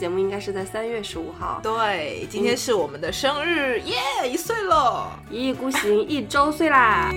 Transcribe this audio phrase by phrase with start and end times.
[0.00, 1.60] 节目应该是在三月十五号。
[1.62, 7.12] 对，今天是我们的生日，耶，一岁了，一意孤行一周岁啦。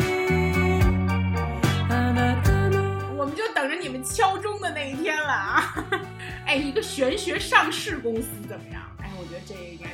[3.18, 5.86] 我们就等着你们敲钟的那一天了啊！
[6.46, 8.82] 哎，一个玄学上市公司怎么样？
[9.02, 9.88] 哎，我觉得这应该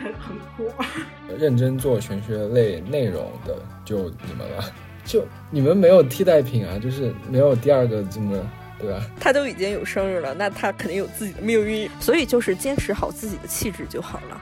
[0.00, 0.72] 很很酷。
[1.36, 4.72] 认真做玄学类内容的就你们了，
[5.04, 8.38] 就你们没有替代品啊，就是没有第二个这么，
[8.80, 9.02] 对吧？
[9.20, 14.40] 他都已经有生日了，那他肯定有自己的命运，所以就是坚持好自己的气质就好了。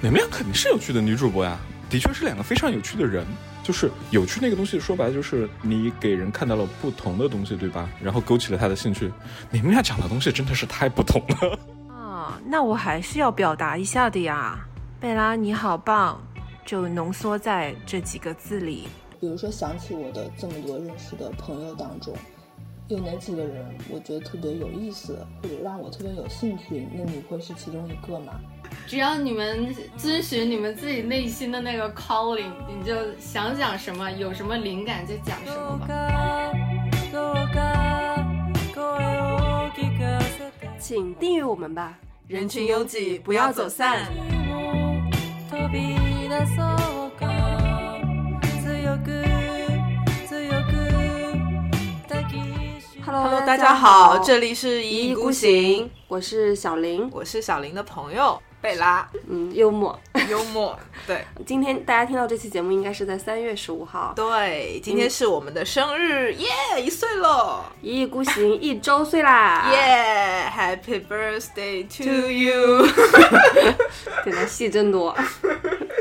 [0.00, 3.26] 你们俩肯定是有趣的女主播呀，的确是两个非常有趣的人。
[3.60, 7.86] 就是有趣那个东西，说白了就是你给人看到了不同的东西，对吧？
[8.02, 9.12] 然后勾起了他的兴趣。
[9.50, 11.58] 你们俩讲的东西真的是太不同了
[11.94, 12.40] 啊！
[12.46, 14.58] 那我还是要表达一下的呀，
[14.98, 16.18] 贝拉你好棒，
[16.64, 18.88] 就浓缩在这几个字里。
[19.20, 22.16] 比如说想起我的这么多认识的朋友当中，
[22.88, 28.32] 有哪几个人我觉得特别有意思，或者让我特别有兴趣，那你会是其中一个吗？
[28.86, 36.50] 只要你们遵循你们自己内心的那个 calling，你就想讲什么，有什么灵感就讲什么吧。
[40.78, 44.06] 请订阅我们吧，人群拥挤，不要走散。
[53.10, 58.38] Hello，大家好，这里是一意孤行，我是小林，我是小林的朋友。
[58.60, 61.24] 贝拉，嗯，幽默，幽默， 对。
[61.46, 66.48] 今天大家听到这期节目应该是在三月十五号，对，今天是我们的生日，耶，
[66.84, 72.86] 一岁了，一意孤行 一周岁啦，耶，Happy birthday to you，
[74.22, 75.16] 对的， 戏真多。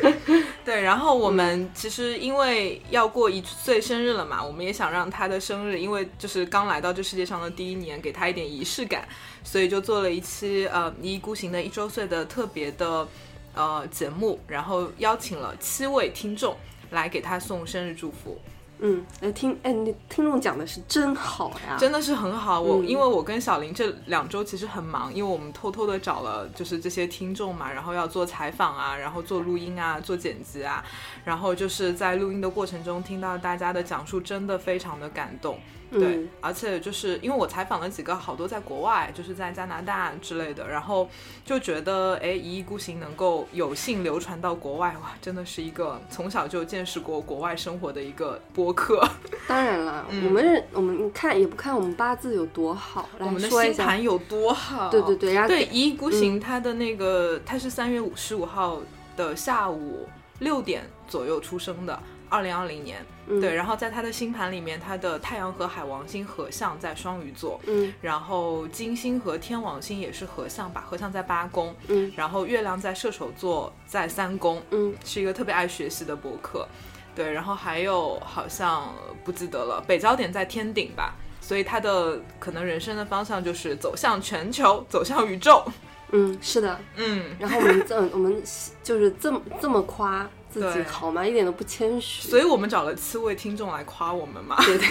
[0.66, 9.08] 对，然后我们其实因为要过一岁生日了嘛，我们也想让他的生日，因为就是刚来到这世界上的第一年，给他一点仪式感，
[9.44, 13.08] 所以就做了一期呃一意孤行的一周岁的特别的
[13.56, 16.56] 呃节目，然后邀请了七位听众
[16.92, 18.38] 来给他送生日祝福。
[18.80, 22.62] 嗯，哎听，哎，你听众讲的是真好呀，真的是很好。
[22.62, 30.84] 我因为我跟小林这两周其实很忙，因为我们偷偷的找了就是这些听众嘛，然后要做采访啊，然后做录音啊，做剪辑啊，
[31.26, 35.60] 然后就是在录音的过程中听到大家的讲述，真的非常的感动。
[35.92, 41.10] 对，而且就是因为我采访了几个好多在国外，就是在加拿大之类的，然后
[41.46, 49.08] 就觉得哎，一意孤行能够有幸流传到国外，哇，真的是一个从小就见识过国外生活的一个播客。
[49.48, 54.90] 当然了，我们我们看也不看我们八字有多好，我们的星盘有多好。
[54.90, 58.82] 对对对，然后对一意孤行，它的那个它是三月五十五号
[59.16, 60.08] 的下午
[60.40, 61.98] 六点左右出生的。
[62.30, 76.68] 二零二零年，对，然后在他的星盘里面，他的太阳和海王星合相在双鱼座，嗯，然后金星和天王星也是合相吧，合相在八宫，嗯，然后月亮在射手座在三宫，嗯，是一个特别爱学习的博客，
[77.16, 85.64] 对，然后还有好像不记得了，北焦点在天顶吧，所以他的可能人生的方向就是走向全球，走向宇宙，
[86.12, 88.44] 嗯，是的，嗯，然后我们这我们
[88.84, 90.30] 就是这么这么夸。
[90.50, 91.26] 自己好吗？
[91.26, 94.56] 一点都不谦虚，所以我们找了七位听众来夸我们嘛。
[94.66, 94.88] 对对，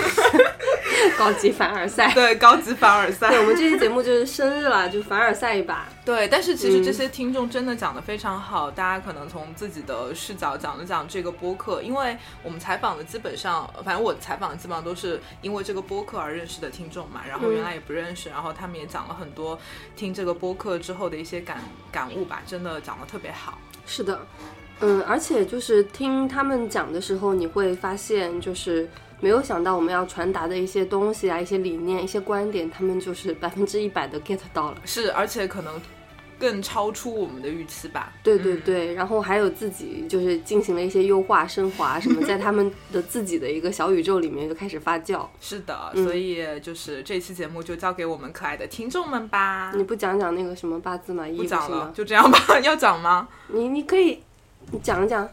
[1.18, 2.12] 高级凡尔赛。
[2.12, 3.28] 对，高级凡尔赛。
[3.30, 5.88] 对，我们这期节目就是生日了，就凡尔赛一把。
[6.04, 19.58] 对，但是其实这些听众真的讲的非常好，大家可能从自己的视角讲了讲这个播客，因为我们采访的基本上，反正我采访的基本上都是因为这个播客而认识的听众嘛，然后原来也不认识，然后他们也讲了很多
[19.96, 21.58] 听这个播客之后的一些感
[21.90, 23.58] 感悟吧，真的讲的特别好。
[23.84, 24.20] 是的。
[24.80, 28.88] 嗯，而且就是听他们讲的时候，你会发现，就是
[29.20, 34.76] 没有想到我们要传达的一些东西啊，一些理念、一些观点，他们就是百分之一百的 get 到了。
[34.84, 35.80] 是，而且可能
[36.38, 38.12] 更超出我们的预期吧。
[38.22, 45.26] 对对对，然后还有自己就是进行了一些优化、升华什么， 在他们的自己的一个小宇宙里面就开始发酵。
[45.40, 49.72] 是的，所以就是这期节目就交给我们可爱的听众们吧。
[49.74, 51.24] 你不讲讲那个什么八字吗？
[51.34, 52.38] 不讲了，就这样吧。
[52.62, 53.26] 要讲吗？
[53.48, 54.20] 你你可以。
[54.72, 55.28] 你讲讲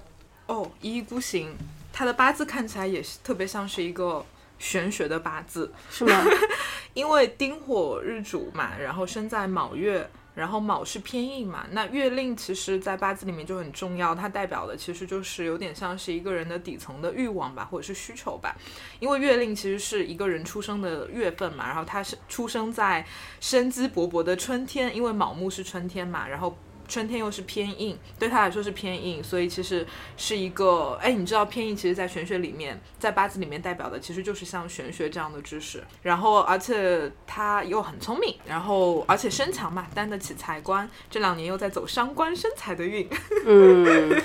[0.46, 1.56] 哦，一意孤行，
[1.92, 4.24] 他的八字看起来也是特别像是一个
[4.60, 6.24] 玄学的八字，是吗？
[6.94, 18.56] 因为丁火日主嘛，然后生在卯月，然后卯是偏印嘛，那月令其实在八字里面就很重要，它代表的其实就是有点像是一个人的底层的欲望吧，或者是需求吧。
[19.00, 23.04] 因为月令其实是一个人出生的月份嘛，然后他是出生在
[23.40, 26.56] 生机勃勃的春天，因为卯木是春天嘛，然后。
[26.88, 29.86] 春天又是偏硬，对他来说是偏硬，所以其实
[30.18, 35.84] 是一个，哎，你知道偏硬其实在玄学里面，在八字里面代表的其实就是像玄学这样的知识。
[36.02, 43.10] 然后而且他又很聪明，然后而且身强嘛，担得起财官，这两年又在走伤官生财的运，
[43.46, 44.22] 嗯，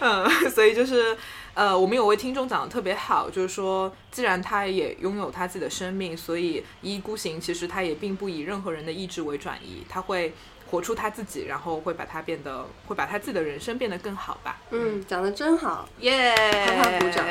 [0.00, 1.16] 嗯， 所以就是。
[1.56, 10.34] 呃，我们有位听众讲的特别好，就是说，既然他也拥有他自己的生命，所以一意孤行，其实他也并不以任何人的意志为转移，他会
[10.70, 14.60] 活出他自己，然后会把他变得，会把他自己的人生变得更好吧。
[14.70, 16.34] 嗯，讲的真好，耶、
[16.66, 17.24] 啪啪鼓掌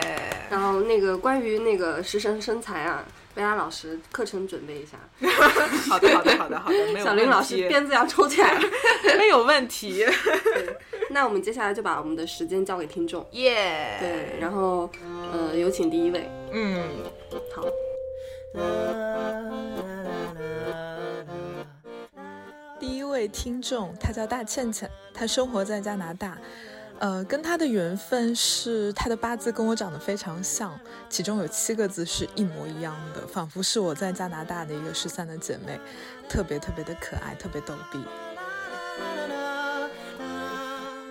[0.49, 3.03] 然后那个关于那个食神身材啊，
[3.33, 4.97] 贝拉老师课程准备一下，
[5.89, 8.61] 好的，好的，好的，好的，没有 小林老师鞭子要抽起来了。
[9.17, 10.77] 没有问题，对，
[11.09, 13.25] 那我们接下来就把我们的时间交给听众。
[13.31, 14.89] 耶、对，然后
[15.33, 16.29] 呃，有请第一位。
[16.51, 16.83] 嗯，
[17.55, 17.63] 好，
[22.85, 26.37] 第一位听众，她叫大倩倩，她生活在加拿大。
[26.99, 30.79] 呃，跟她的缘分是她的八字跟我长得非常像，
[31.09, 35.79] 其中有七个字是一模一样的，仿佛是我在加拿大的一个失散的姐妹，
[36.29, 37.97] 特别特别的可爱，特别逗逼。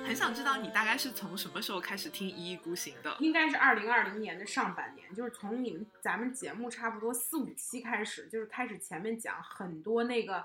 [0.06, 3.16] 很想知道你大概是从什么时候开始听一意孤行的？
[3.18, 10.44] 应该是二零二零年的上半年，就是从你们咱们节目差不多四五期开始，就是开始前面讲很多那个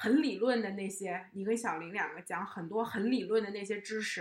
[0.00, 4.20] 很理论的那些，你跟小林两个讲很多很理论的那些知识。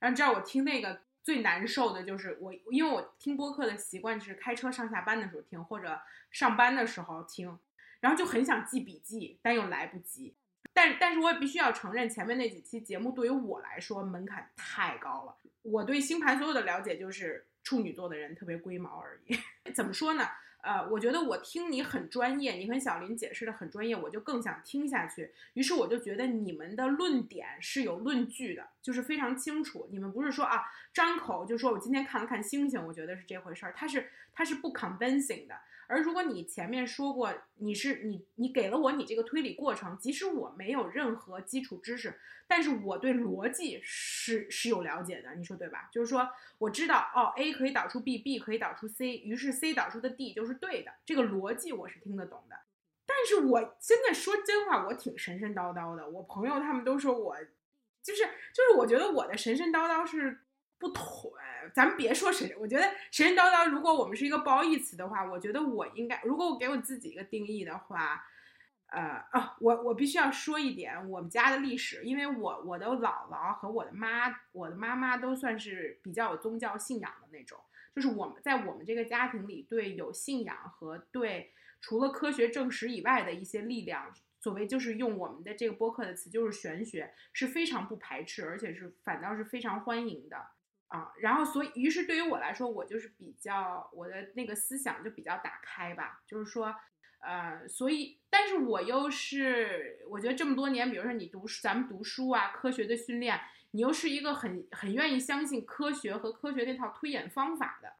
[0.00, 6.00] 然后你知道我听那个最难受的就是我，因为我听播客的习惯是开车上下班的时候听，或者
[6.32, 7.56] 上班的时候听，
[8.00, 10.34] 然后就很想记笔记，但又来不及。
[10.72, 15.36] 但但是我也必须要承认，前面那几期节目对于我来说门槛太高了。
[15.62, 19.38] 我对星盘所有的了解就是处女座的人特别龟毛而已。
[19.72, 20.26] 怎么说呢？
[20.62, 25.32] 呃，我觉得我听你很专业，你跟小林解释的很专业，我就更想听下去。
[25.54, 29.88] 于是我就觉得你们的论点是有论据的，就是非常清楚。
[29.90, 30.62] 你们不是说啊
[30.94, 35.54] 张口就说我今天看了看星星，我觉得是这回事儿，它是它是不 convincing 的。
[35.92, 42.18] 而如果你前面说过你是你你给了我你这个推理过程，即使我没有任何基础知识，
[42.48, 45.90] 但是我对逻辑是是有了解的，你说对吧？
[45.92, 52.56] 就是说我知道哦，A 可以导出 B，B 可以导出 C，于是 C 导出的 D 就是对的，这个逻辑我是听得懂的。
[53.04, 56.08] 但是我现在说真话，我挺神神叨叨的。
[56.08, 57.36] 我朋友他们都说我，
[58.02, 58.22] 就是
[58.54, 60.40] 就是，我觉得我的神神叨叨是
[60.82, 61.32] 不妥。
[61.72, 62.82] 咱们别说神，我觉得
[63.12, 63.70] 神神叨叨。
[63.70, 68.24] 如果我们是一个褒义词的话，我觉得我应该，如果我给我自己一个定义的话，
[68.88, 69.00] 呃
[69.30, 77.60] 啊，我我必须要说一点我们家的历史，因为我我的姥姥和我的妈，我的妈妈都算是比较有宗教信仰的那种，
[77.94, 90.36] 就是我们在我们这个家庭里，对有信仰和对除了科学证实以外的一些力量，所谓就是用我们的这个播客的词，就是玄学，是非常不排斥，而且是反倒是非常欢迎的。
[90.92, 96.74] 啊，然后所以，于是对于我来说，我就是比较我的那个思想就比较打开吧，就是说，
[97.20, 103.40] 呃，所以，但是我又是，我觉得这么多年，比如说你读咱们读书啊，科学的训练，
[103.70, 107.94] 你又是一个很很愿意相信科学和科学那套推演方法的，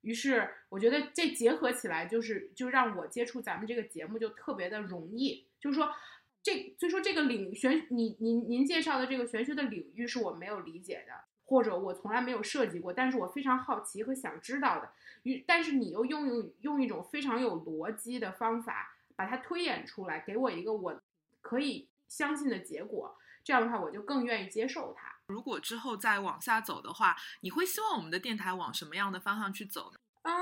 [0.00, 5.94] 于是我觉得这结合起来，就是就让我接触咱们这个节目就特别的容易，就是说。
[6.40, 11.12] 这所以说这个领玄，你您您介绍的这个玄学的领域是我没有理解的，
[11.48, 14.92] 或者我从来没有涉及过，但是我非常好奇和想知道的。
[15.22, 21.02] 与但是你又用用用一种非常有逻辑的方法把它推演出来，给我一个我
[21.40, 25.16] 可以相信的结果，这样的话我就更愿意接受它。
[25.28, 29.98] 如果之后再往下走的话，你会希望我们的电台往什么样的方向去走呢？
[30.22, 30.34] 嗯，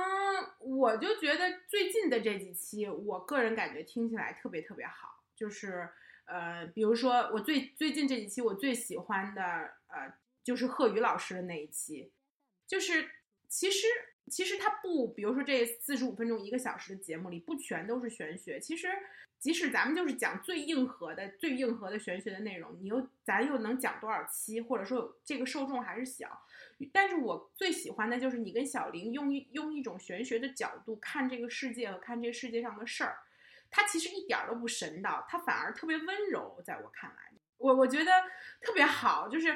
[0.59, 5.23] 我就觉得最近的这几期，我个人感觉听起来特别特别好。
[5.37, 5.89] 就是
[6.25, 9.43] 呃，比如说我最最近这几期我最喜欢的
[9.87, 10.13] 呃，
[10.47, 12.12] 就是贺宇老师的那一期，
[12.69, 13.11] 就是
[13.49, 13.85] 其实
[14.31, 18.87] 其实他不，比如说这四十五分钟一个小时的节目里不全都是玄学，其实
[19.41, 26.41] 即使咱们就是讲最硬核的最硬核的玄学的内容，你又咱又能讲多少期，或者说这个受众还是小，
[26.93, 33.19] 但是我最喜欢的就是你跟小林用一用一种玄学的角度看这个世界和看这个世界上的事儿。
[33.69, 38.12] 他其实一点都不神道，他反而特别温柔，在我看来，我我觉得
[38.61, 39.29] 特别好。
[39.29, 39.55] 就是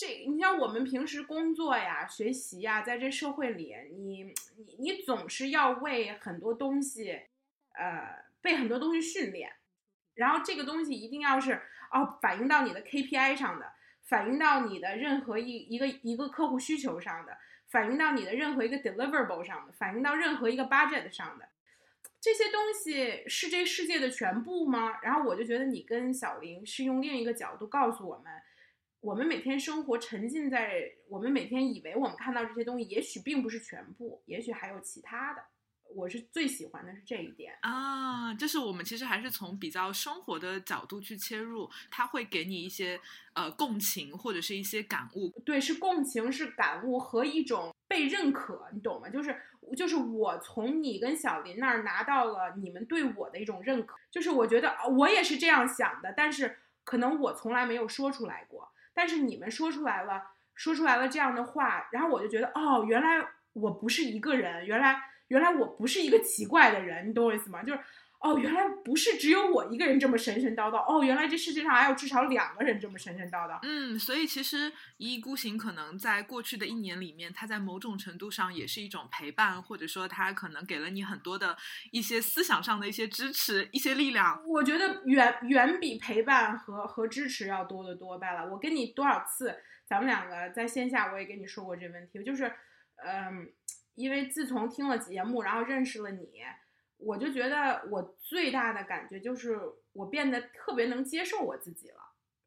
[0.00, 7.20] 这，你像我们平时工作呀、学习呀，在这社会里，你你你总是要为很多东西，
[7.74, 9.52] 呃，被很多东西训练，
[10.14, 11.60] 然后这个东西一定要是
[11.92, 13.74] 哦，反映到你的 KPI 上的，
[14.06, 17.36] 反映到你的任何一一个一个客户需求上的，
[17.68, 21.46] 反映到你的任何一个 deliverable 上的，反映到任何一个 budget 上的。
[22.18, 24.98] 这些东西是这世界的全部吗？
[25.02, 28.32] 然后我就觉得你跟小林是用另一个角度告诉我们，
[29.00, 35.42] 我们每天生活沉浸在我们每天以为我们看到这些东西，也许并不是全部，也许还有其他的。
[35.96, 43.00] 我是最喜欢的是这一点啊，就是我们其实还是从比较生活的角度去切入，它会给你一些
[43.32, 45.30] 呃共情或者是一些感悟。
[45.44, 49.08] 对，是共情，是感悟和一种被认可，你懂吗？
[49.08, 49.34] 就是
[49.76, 60.22] 就是我从你跟小林那儿拿到了你们对我的一种认可，就是我觉得我也是这样想的，但是可能我从来没有说出来过，但是你们说出来了，
[60.54, 65.00] 说出来了这样的话，然后我就觉得哦，原来我不是一个人，原来。
[65.28, 67.62] 原来我不是一个奇怪的人，你懂我意思吗？
[67.62, 67.78] 就是，
[68.20, 73.58] 哦，原来不是只有我一个人这么神神叨叨，哦，原来这世界上还有至少两个人这么神神叨叨。
[73.62, 81.56] 嗯，所以其实一意孤行可能在过去的一年里面，它在某种程度上也是一种陪伴，或者说它可能给了你很多的
[81.90, 84.42] 一些思想上的一些支持、一些力量。
[84.46, 88.18] 我觉得远远比陪伴和和支持要多得多。
[88.18, 92.52] 罢了，我跟你多少次，咱们两个在线下我也跟你说过这问题，就是，
[93.02, 93.50] 嗯。
[93.96, 96.26] 因为自从听了节目，然后认识了你，
[97.02, 99.58] 我就觉得我最大的感觉就是
[99.92, 101.96] 我变得特别能接受我自己了。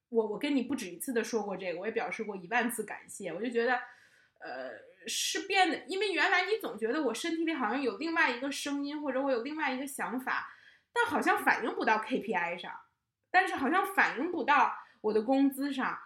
[0.10, 3.34] 我我跟你不止一次的说过这个，我也表示过一万次感谢。
[3.34, 3.74] 我就觉得，
[4.40, 4.72] 呃，
[5.08, 10.54] 是变得，因为原来你总觉得我身体里好像有另外一个声音，或者我有另外一个想法，
[10.94, 12.72] 但好像反映不到 KPI 上，
[13.32, 15.98] 但是好像反映不到我的工资上，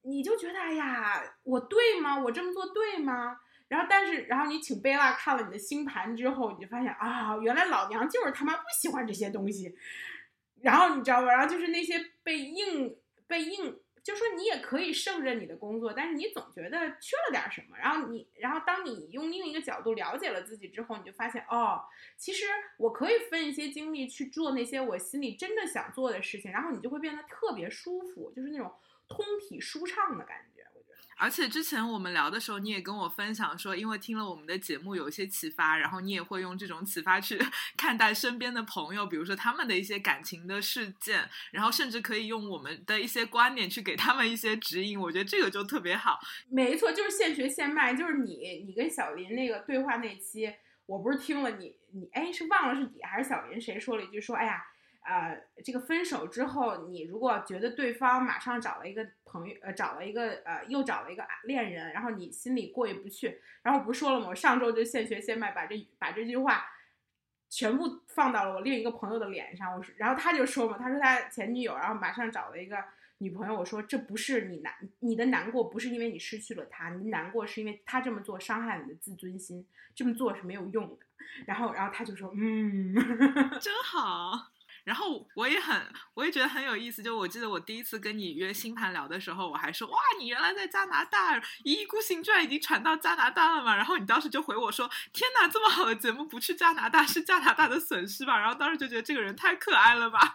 [0.00, 2.18] 你就觉得，哎呀，我对吗？
[2.18, 3.40] 我这么做对吗？
[3.70, 9.76] 然后，但是，然后你请贝拉看了你的星盘之后，你就发现啊，原来老娘就是他妈不喜欢这些东西。
[10.60, 11.30] 然后你知道吧？
[11.30, 12.98] 然后就是那些被硬
[13.28, 17.76] 被硬，就说你也可以胜任你的工作，但是你总觉得缺了点什么。
[17.78, 21.80] 然后你，然后当你用另一个角度了解了自己之后，你就发现哦，
[22.16, 22.46] 其实
[22.76, 26.50] 我可以分一些精力去做那些我心里真的想做的事情。
[26.50, 28.74] 然后你就会变得特别舒服，就是那种
[29.06, 30.59] 通体舒畅的感觉。
[31.20, 37.38] 而且之前我们聊的时候，你也跟我分享说，因为听了我们的节目有一些启发，然后你也会用这种启发去
[37.76, 44.98] 看待身边的朋友，比如说他们的一些感情的事件，然后甚至可以用我们的一些观点去给他们一些指引。
[44.98, 46.18] 我觉得这个就特别好。
[46.48, 47.94] 没错，就是现学现卖。
[47.94, 50.50] 就是你，你跟小林那个对话那期，
[50.86, 54.64] 我不是听了你，你哎是忘了是你还是小林谁说了一句说，哎呀。
[55.02, 64.26] 呃，这个分手之后，你如果觉得对方马上找了一个朋友，呃，找了一个呃，又找了一个恋人，然后你心里过意不去，然后我不是说了吗？
[64.28, 66.64] 我上周就现学现卖，把这把这句话
[67.48, 69.74] 全部放到了我另一个朋友的脸上。
[69.74, 72.76] 我说，然后他就说嘛，他说他前女友，然后马上找了一个
[73.18, 73.54] 女朋友。
[73.54, 81.06] 我说，这不是你难，你的难过不是因为你失去了他，你难过是因为他这么做伤害你的自尊心，这么做是没有用的。
[81.46, 82.94] 然后，然后他就说，嗯，
[83.60, 84.49] 真好。
[84.84, 87.02] 然后我也很，我也觉得很有意思。
[87.02, 93.76] 就我记得我第一次跟你约星盘聊的时候，我还说哇，你原来在加拿大，一意孤行居然已经传到加拿大了嘛？
[93.76, 98.38] 然后你当时就回我说，天哪，这么好的节目不去加拿大是加拿大的损失吧？
[98.38, 100.18] 然后当时就觉得这个人太可爱了吧？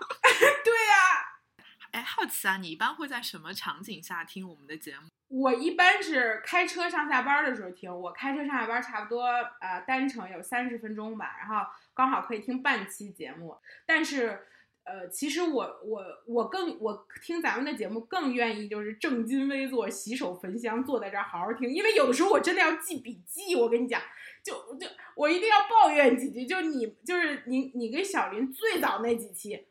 [0.64, 5.08] 对呀，哎，好奇啊，你一般会在什么场景下听我们的节目？
[5.28, 7.92] 我一般是开车上下班的时候听。
[7.92, 9.26] 我开车上下班差不多
[9.60, 13.56] 呃单程有三十分钟吧，然后刚好可以听半期节目。
[13.86, 14.40] 但是，
[14.84, 21.68] 呃，其实我我我更我听咱们的节目更愿意就是正襟危坐、洗手焚香，坐在这儿好好听。
[21.74, 23.56] 因为有的时候我真的要记笔记。
[23.56, 24.00] 我跟你讲，
[24.44, 24.86] 就就
[25.16, 26.46] 我一定要抱怨几句。
[26.46, 29.66] 就你就是你你跟小林最早那几期。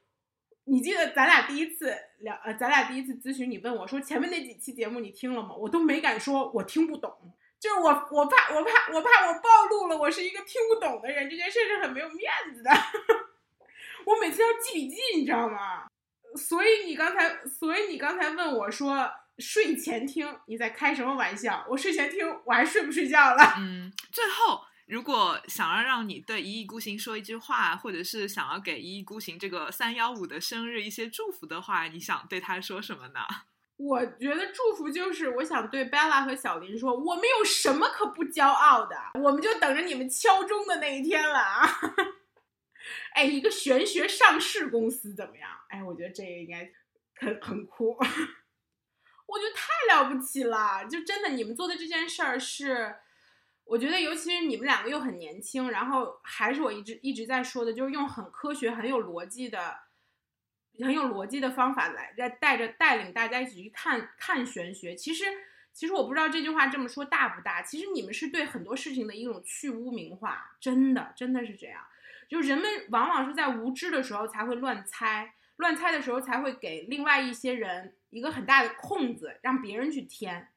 [0.67, 5.55] 你记得咱俩第一次聊，呃，咱俩第一次咨询，你问我说前面那几期节目你听了吗？
[5.55, 7.13] 我都没敢说，我听不懂，
[7.65, 12.71] 就是我，我怕，我怕，我怕我暴露了，我是一个听不懂的人，这件事是很没有面子的。
[14.05, 15.87] 我每次要记笔记，你知道吗？
[16.37, 21.65] 所以你刚才，所以你刚才问我说睡前听，你在开什么玩笑？
[21.71, 23.55] 我睡前听，我还睡不睡觉了？
[23.57, 24.61] 嗯，最后。
[24.87, 33.21] 如果想要让你对一意孤行说一句话，或者是想要给一意孤行这个三幺五的生日一些祝福的话，你想对他说什么呢？
[33.85, 38.97] 我觉得祝福就是，我想对 Bella 和小林说，我们有什么可不骄傲的？
[39.21, 41.69] 我们就等着你们敲钟的那一天了啊！
[43.15, 45.51] 哎，一个玄学上市公司怎么样？
[45.69, 46.71] 哎，我觉得这个应该
[47.17, 47.97] 很很酷，
[49.27, 50.87] 我觉得太了不起了！
[50.87, 52.97] 就真的，你们做的这件事儿是。
[53.67, 59.75] 我觉得，尤其是你们两个又很年轻，然后还是我一直一直在说的，就是用很科学、很有逻辑的、
[60.81, 64.95] 很有逻辑的方法来在带着带领大家一起去看看玄学。
[64.95, 65.25] 其实，
[65.73, 67.63] 其实我不知道这句话这么说大不大。
[67.63, 71.85] 其实你们是对很多事情的一种去污名化，真的，真的是这样。
[72.29, 80.49] 就人们往往是在无知的时候才会乱猜，乱猜的时候才会给另外一些人一个很大的空子，让别人去填。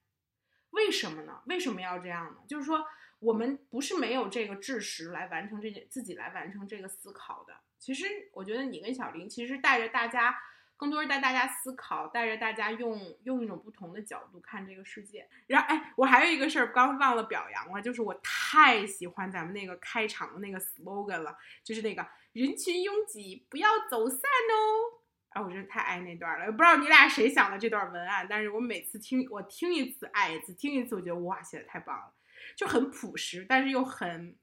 [0.71, 1.41] 为什么呢？
[1.45, 2.37] 为什么要这样呢？
[2.47, 2.85] 就是说，
[3.19, 7.53] 我们不是没有这个知识来完成这件，自己来完成这个思考的。
[7.79, 10.37] 其实，我觉得你跟小林其实带着大家，
[10.75, 15.27] 更多是带大家思考，带着大家用用一种不同的角度看这个世界。
[15.47, 25.01] 然后，哎，我还有一个事儿刚忘了表扬了，就是我太喜欢咱们那个开场的那个 slogan 了，就是那个人群拥挤，不要走散哦。
[25.29, 32.13] 啊，我真的太爱那段了，不知道你俩谁想的这段文案，但是我每次听，我听一次爱一次，听一次我觉得哇，写的太棒了，
[32.55, 34.35] 就很朴实，但是又很，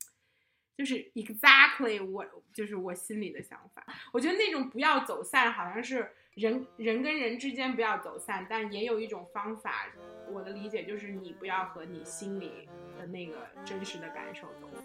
[0.77, 3.85] 就是 exactly 我就是我心里的想法。
[4.13, 9.87] 我觉得那种不要走散，好像是人人跟人之间不要走散，但也有一种方法，
[10.31, 14.85] 我的理解就是你不要和你心里的那个真实的感受走散。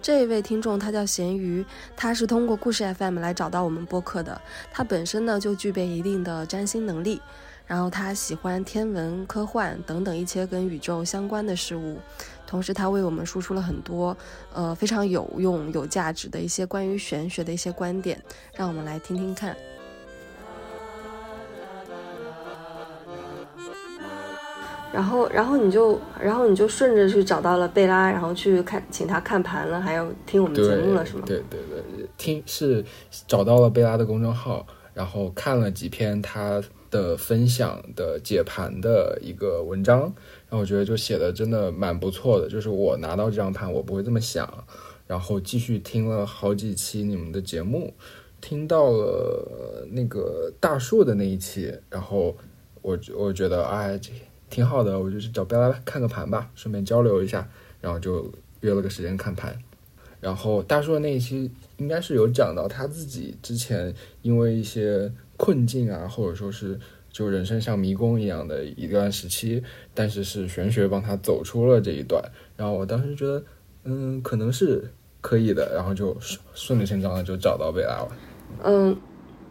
[0.00, 1.64] 这一位听众他叫咸鱼，
[1.96, 4.40] 他是通过故事 FM 来找到我们播客的。
[4.72, 7.20] 他本身呢就具备一定的占星能力，
[7.66, 11.98] 然后他喜欢天文、科幻等等一些跟宇宙相关的事物。
[12.46, 14.16] 同时，他为我们输出了很多
[14.54, 18.22] 呃非常有用、有价值的一些关于玄学的一些观点，
[18.54, 19.54] 让我们来听听看。
[24.90, 31.22] 然后，然后你就，然后你就顺着去找到了贝拉，然后去看，请他看盘了，还有听我们节目了，是吗？
[31.26, 32.84] 对对对，听是
[33.26, 42.48] 找到了贝拉的公众号，然后看了几篇他的分享的解盘的一个文章，然后我觉得就写的真的蛮不错的。
[42.48, 44.48] 就是我拿到这张盘，我不会这么想。
[45.06, 47.92] 然后继续听了好几期你们的节目，
[48.40, 52.34] 听到了那个大树的那一期，然后
[52.80, 54.10] 我我觉得哎这。
[54.50, 57.48] 挺好的，我就去找贝拉看个盘吧，顺便交流一下，
[57.80, 59.56] 然后就约了个时间看盘。
[60.20, 66.78] 然后大叔的那一期应该是有讲到他自己之前因为一些困境啊，或者说是
[67.10, 69.62] 就人生像迷宫一样的一段时期，
[69.94, 72.20] 但是是玄学帮他走出了这一段。
[72.56, 73.44] 然后我当时觉得，
[73.84, 76.16] 嗯，可能是可以的，然后就
[76.52, 78.08] 顺理成章的就找到贝拉了。
[78.64, 78.96] 嗯。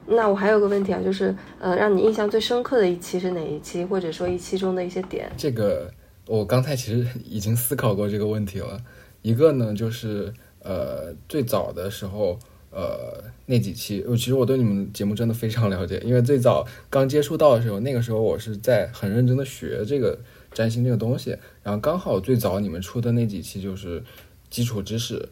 [0.07, 5.29] 那我还有个问题啊，就是呃，让你印象最深刻的一期是哪一期，或者说一期中的一些点？
[5.35, 5.91] 这个
[6.25, 8.79] 我刚才其实已经思考过这个问题了。
[9.21, 12.39] 一个呢，就是呃，最早的时候，
[12.71, 20.17] 呃，那几期，我其实我对你们节目真的非常了解，因为最早刚接触到的时候，那个时候我是在很认真的学这个
[20.53, 24.01] 占星这个东西，然后刚好最早你们出的那几期就是
[24.49, 25.27] 基础知识。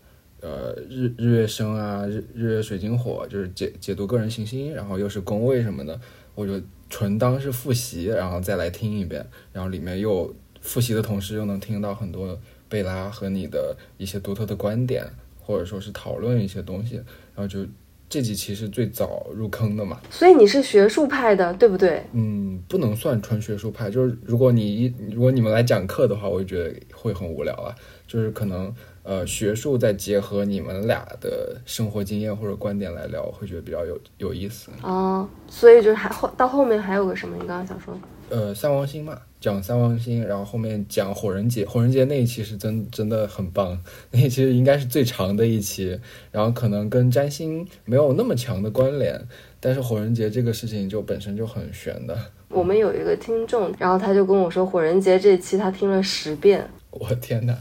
[0.45, 5.99] 呃，日日月生啊，日日月水晶火，就是解解读个人行星，然后又是宫位什么的，
[6.35, 10.31] 我就纯当是复习，然后再来听一遍，然后里面又
[10.61, 15.03] 复习的同时又能听到很多贝拉和你的一些独特的观点，
[15.41, 16.97] 或者说是讨论一些东西，
[17.33, 17.65] 然后就
[18.07, 19.99] 这几期是最早入坑的嘛。
[20.11, 22.03] 所以你是学术派的，对不对？
[22.13, 27.73] 嗯，不能算纯学术派，就是如果你一如果你们来讲课的话，我就觉得会很无聊啊，
[28.05, 28.71] 就是可能。
[29.07, 35.29] 呃，学术再结合你们俩的生活经验或者观点来聊，会觉得比较有有意思哦。
[35.47, 37.35] 所以就是还后到后面还有个什么？
[37.39, 37.95] 你刚刚想说？
[38.29, 45.99] 呃，三王星嘛，讲三王星，然后后面讲火人节，火人节那一期是真真的很棒，那一期应该是最长的一期，
[46.31, 49.21] 然后可能跟占星没有那么强的关联，
[49.59, 52.17] 但是火人节这个事情就本身就很玄的。
[52.49, 56.67] 我们有一个听众，然后他就跟我说，火人节这期他听了十遍。
[56.89, 57.55] 我天哪！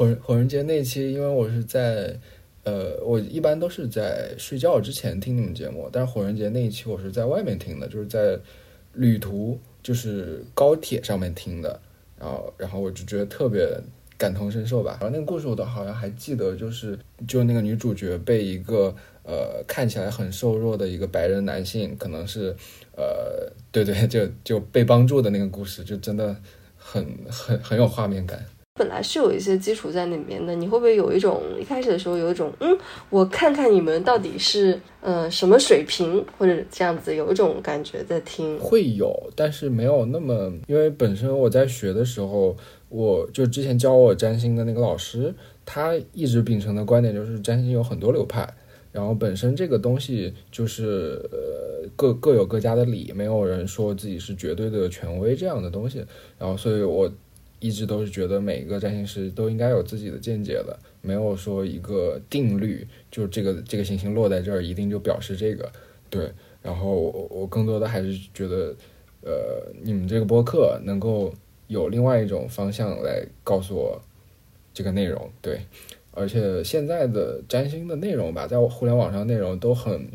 [0.00, 2.18] 火火人节那期，因为我是在，
[2.64, 8.38] 呃，我一般都是在睡觉之前听你们节目，但是火人节那一期我是在外面听的，就是在
[8.94, 11.78] 旅途，就是高铁上面听的，
[12.18, 13.68] 然后然后我就觉得特别
[14.16, 14.92] 感同身受吧。
[14.92, 22.56] 然后那个故事我都好像还记得，就是就那个女主角被一个呃看起来很瘦弱的一个白人男性，可能是
[22.96, 26.34] 呃对对，就就被帮助的那个故事，就真的
[26.78, 28.42] 很很很有画面感。
[28.80, 32.78] 本来是有一些基础在那边的，你会不会有一种一开始的时候有一种嗯，
[33.10, 38.58] 我看看你们到底是呃什么水平，或者这样子有一种感觉在听？
[38.58, 42.56] 会有，但是没有那么，因为本身我在学的时候，
[42.88, 45.34] 我就之前教我占星的那个老师，
[45.66, 48.48] 他一直秉承的观点就是占星有很多流派，
[48.92, 56.02] 然后本身这个东西就是呃各各有各家的理，没有人说自己是绝对的权威这样的东西，
[56.38, 57.12] 然后所以我。
[57.60, 65.70] 一直都是觉得每一个占星师都应该有自己的见解的，没有说一个定律，就这个这个行星落在这儿一定就表示这个，
[66.08, 66.30] 对。
[66.62, 68.74] 然后我我更多的还是觉得，
[69.22, 71.32] 呃，你们这个播客能够
[71.68, 73.98] 有另外一种方向来告诉我
[74.74, 75.60] 这个内容，对。
[76.12, 80.08] 而且现在的占星的内容吧，在互联网上内容都很，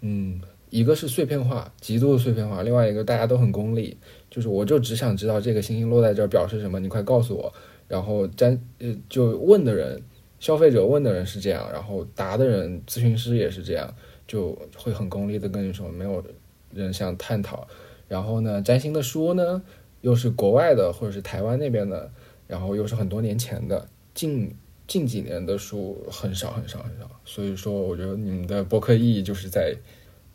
[0.00, 3.96] 嗯，一个是碎片化，极度碎片化；另外一个大家都很功利，
[4.32, 7.52] 就是我就只想知道这个星星落在这儿表示什么，你快告诉我。
[7.86, 10.02] 然后占呃，就问的人，
[10.40, 13.94] 消费者问的人是这样，然后答的人，咨询师也是这样，
[14.26, 16.24] 就会很功利的跟你说，没有
[16.72, 17.68] 人想探讨。
[18.08, 19.62] 然后呢，占星的书呢，
[20.00, 22.10] 又是国外的或者是台湾那边的，
[22.46, 24.56] 然后又是很多年前的，近。
[24.88, 29.74] 近几年的书很少很少很少，所以说我觉得你们的博客意义就是在，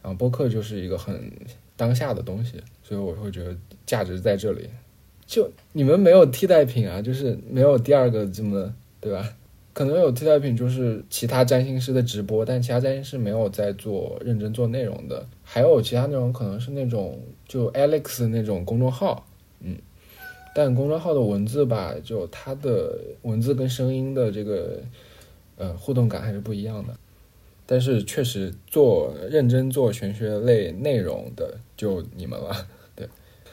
[0.01, 1.31] 然后博客就是一个很
[1.77, 4.69] 当下的东西，所以我会觉得价值在这里。
[5.25, 9.33] 就你们没有替代品啊，就是没有第二个这么对吧？
[9.73, 19.27] 可能有替代品就是其他占星师的直播，但其他占星师没有在做认真做内容的，还有其他内容可能是那种就 Alex 那种公众号，
[19.59, 19.77] 嗯。
[20.55, 24.81] 但公众号的文字吧，就它的文字跟声音的这个
[25.55, 26.95] 呃互动感还是不一样的。
[27.67, 33.07] 但是确实做认真做玄学类内容的就你们了， 对，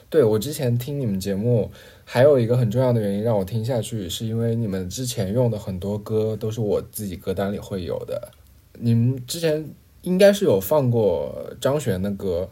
[0.09, 1.69] 对我之前听你们节目
[2.03, 8.31] 还有一个很重要的原因让我听下去，是因为你们之前用的很多歌都是我自己歌单里会有的。
[8.79, 9.69] 你们之前
[10.01, 12.49] 应该是有放过张悬的歌，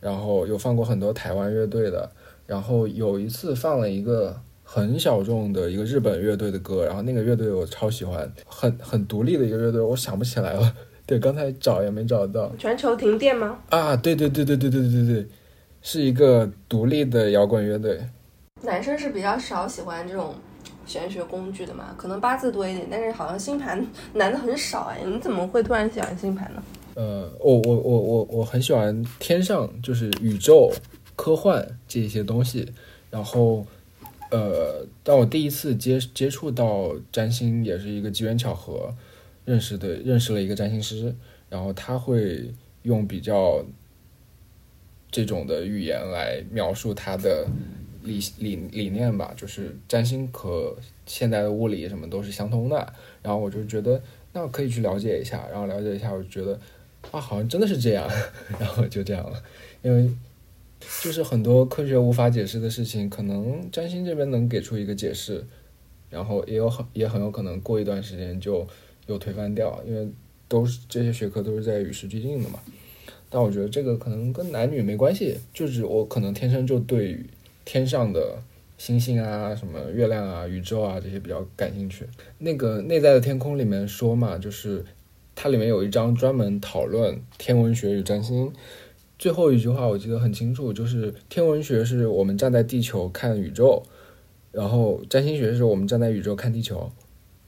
[0.00, 2.10] 然后有放过很多台湾乐队的。
[2.46, 10.74] 然后有一次放了一个很小众的一个日本乐队的歌，然后那个乐队我超喜欢，很很独立的一个乐队，我想不起来了。
[11.06, 12.50] 对，刚才找也没找到。
[12.58, 13.58] 全球停电吗？
[13.70, 15.26] 啊，对对对对对对对对对，
[15.82, 18.00] 是一个独立的摇滚乐队。
[18.62, 20.34] 男生是比较少喜欢这种
[20.86, 26.62] 玄学工具的嘛，可能八字多一点，但是好像星盘男的很少哎，你怎么会突然喜欢星盘呢？
[26.94, 30.72] 呃，我我我我我很喜欢天上，就是宇宙。
[31.16, 32.68] 科幻这些东西，
[33.08, 33.64] 然后，
[34.32, 38.92] 呃，当我第一次接接触到占星，也是一个机缘巧合，
[39.44, 41.14] 认识的认识了一个占星师，
[41.48, 42.52] 然后他会
[42.82, 43.64] 用比较
[45.10, 47.46] 这种的语言来描述他的
[48.02, 50.76] 理理理念吧，就是占星和
[51.06, 54.02] 现代的物理什么都是相通的，然后我就觉得
[54.32, 56.58] 那可以去了解一下，然后了解一下，我就觉得
[57.10, 58.08] 啊，好像真的是这样，
[58.60, 59.42] 然后就这样了，
[59.82, 60.10] 因为。
[61.02, 65.42] 就是很多科学无法解释的事情，可能占星这边能给出一个解释，
[66.10, 68.66] 然后也有很也很有可能过一段时间就
[69.06, 70.08] 又推翻掉，因为
[70.48, 72.58] 都是这些学科都是在与时俱进的嘛。
[73.28, 77.18] 但我觉得这个可能跟男女没关系，就是我可能天生就对
[77.64, 78.38] 天上的
[78.78, 82.06] 星星啊、什么月亮啊、宇宙啊这些比较感兴趣。
[82.38, 84.84] 那个内在的天空里面说嘛，就是
[85.34, 88.52] 它里面有一章专门讨论天文学与占星。
[89.18, 93.82] 最后一句话我记得很清楚，就是天文学是我们站在地球看宇宙，
[94.52, 96.92] 然后占星学是我们站在宇宙看地球。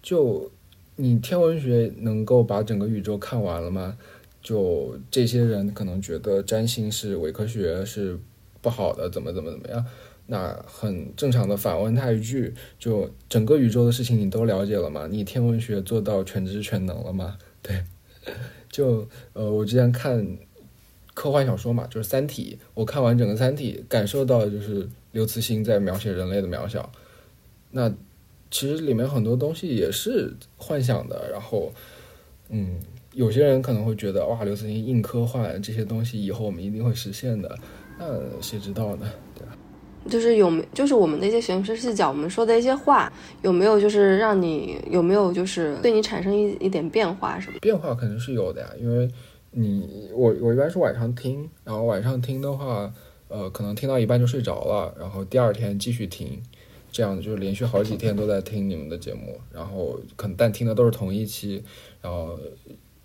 [0.03, 0.51] 就
[0.96, 3.96] 你天文学能够把整个宇宙看完了吗？
[4.42, 8.18] 就这些人可能觉得占星是伪科学，是
[8.61, 9.85] 不好的，怎么怎么怎么样？
[10.26, 15.06] 那很正常的反问他一句：就整个宇宙的事情你都了解了吗？
[15.11, 17.38] 你天文学做到全知全能了吗？
[17.62, 17.85] 对，
[18.70, 20.38] 就呃，我之前看。
[21.14, 22.59] 科幻小说嘛，就是《三体》。
[22.74, 26.92] 我看完整个《三体》，感受到就是刘慈欣在描写人类的渺小。
[27.70, 27.90] 那
[28.50, 31.30] 其实里面很多东西也是幻想的。
[31.30, 31.72] 然后，
[32.48, 32.80] 嗯，
[33.12, 37.59] 有些人可能会觉得，哇，刘慈欣硬科幻这些东西以后我们一定会实现的。
[37.98, 38.06] 那
[38.40, 39.11] 谁知道呢？
[39.35, 39.56] 对吧？
[40.09, 47.59] 就是有没，就是我们那些玄学视角，我们说的一些话，有没有就是让你有没有就是对你产生一一点变化什么？
[47.61, 49.09] 变化肯定是有的呀，因为。
[49.59, 52.92] 你我我一般是晚上听，然后晚上听的话，
[53.28, 56.42] 呃，可能听到一半就睡着了，然后第二天继续听，
[56.90, 61.62] 这样就是连续好几天都在听你们的节目，然后可能但听的都是同一期，
[62.01, 62.38] 然后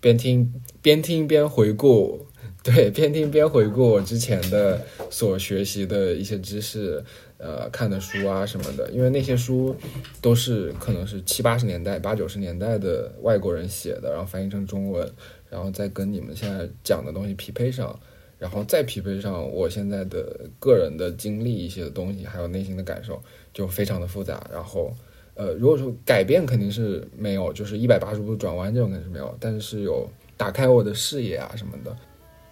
[0.00, 2.26] 边听边听边回顾，
[2.62, 7.04] 对，边听边回顾我之前的所学习的一些知识，
[7.38, 9.76] 呃，看的书啊什么的，因为那些书
[10.20, 15.10] 都是可能是七八十年代、八九十年代的外国人写的，然后翻译成中文。
[15.52, 18.00] 然后再跟你们现在讲的东西匹配上，
[18.38, 24.44] 然后再匹配上我现在的个人的经历一些东西，还有内心的感受，就非常的复杂。
[24.52, 24.92] 然后，
[25.34, 31.96] 呃，如果说改变肯定是没有，就是一百八十度转弯这种肯定是没有，但是有打开我的视野啊什么的，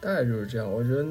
[0.01, 0.71] 大概就是这样。
[0.71, 1.05] 我觉得，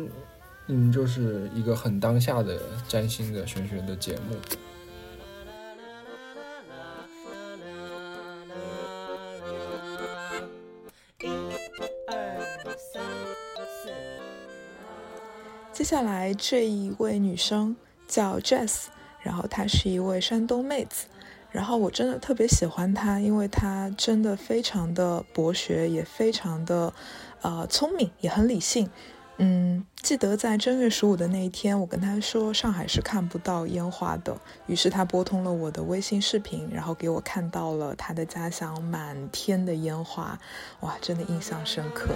[0.67, 4.35] 嗯，就是一个很当下的占星的玄学的节目。
[15.71, 17.75] 接下来这一位女生
[18.05, 18.87] 叫 Jess，
[19.21, 21.05] 然后她是一位山东妹子，
[21.51, 26.93] 然后我真的特别喜欢她，因为她真的非常的博学，也非常的
[27.41, 28.89] 呃聪明，也很理性。
[29.41, 34.35] 嗯，记得在正月十五的那一天，我跟她说上海是看不到烟花的。
[34.67, 40.37] 于是她拨通了我的微信视频，然后给我看到了她的家乡满天的烟花，
[40.81, 42.13] 哇，真的印象深刻。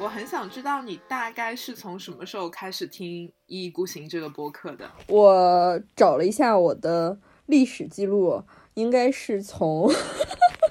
[0.00, 4.90] 我很想知道你大概是从什么时候开始听《一意孤行》这个播客的？
[5.08, 9.92] 我找了一下我的历史记录，应该是从。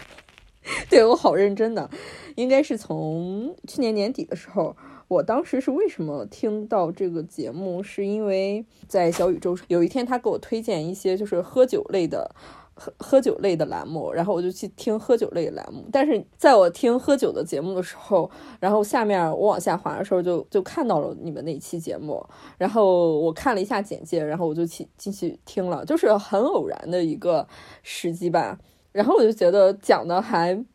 [0.89, 1.91] 对我好认真的，
[2.35, 4.75] 应该是从去年年底的时候。
[5.07, 12.35] 我当时是为什么听到这个节目，是因为在小宇宙有一天他给我推荐一些就是喝酒类的
[12.79, 15.85] 喝喝酒类的栏目，然后我就去听喝酒类的栏目。
[15.91, 22.25] 但是在我听喝酒的节目的时候，然后下面我往下滑的时候，就就看到了你们那期节目，
[22.57, 27.45] 然后我看了一下简介，然后我就去进去听了，就是很偶然的一个
[27.83, 28.57] 时机吧。
[28.91, 30.65] 然后我就觉得讲的还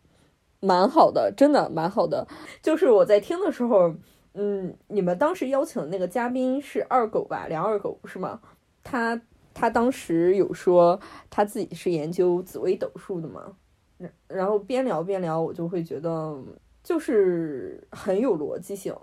[0.60, 2.26] 蛮好的，真的蛮好的。
[2.62, 3.94] 就是我在听的时候，
[4.34, 8.40] 嗯，你们当时邀请的那个嘉宾是二狗吧，梁二狗是吗？
[8.82, 9.20] 他
[9.54, 13.52] 他当时有说他自己是研究紫微斗数的嘛，
[13.96, 16.36] 然然后边聊边聊，我就会觉得
[16.82, 18.94] 就是很有逻辑性，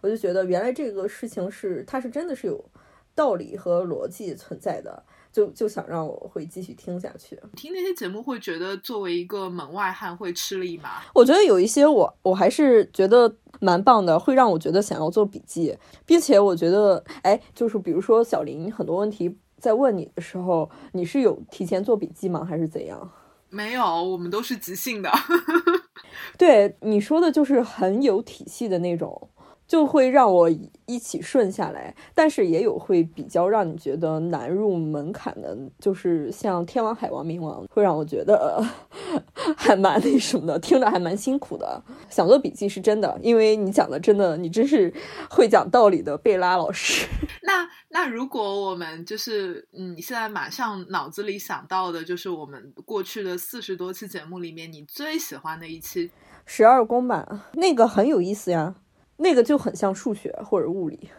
[0.00, 2.64] 我就觉得原来这个事情是他是真的是有
[3.14, 5.04] 道理和逻辑存在的。
[5.32, 7.38] 就就想让我会继续听下去。
[7.54, 10.90] 听那些节目会觉得作为一个门外汉会吃力吗？
[11.14, 22.44] 我觉得有一些我我还是觉得蛮棒的，会让我觉得想要做笔记，并且我觉得，哎，就是比如说小林很多问题在问你的时候，你是有提前做笔记吗？
[22.44, 23.10] 还是怎样？
[23.50, 25.10] 没有，我们都是即兴的。
[26.38, 29.28] 对你说的就是很有体系的那种。
[29.70, 30.50] 就会让我
[30.86, 38.60] 一起顺下来，但是也有会比较让你觉得难入门槛的，就是像天王、海王、冥王，会让我觉得
[39.56, 41.80] 还蛮那什么的，听着还蛮辛苦的。
[42.08, 44.92] 想做笔记是真的，因为你讲的真的，你真是
[45.30, 47.06] 会讲道理的贝拉老师。
[47.44, 56.10] 那那如果我们就是嗯，你现在马上脑子里想到的就是我们过去的四十多期节目里面，你最喜欢的一期
[56.44, 58.74] 十二宫吧，那个很有意思呀。
[59.20, 61.10] 那个就很像数学或者物理，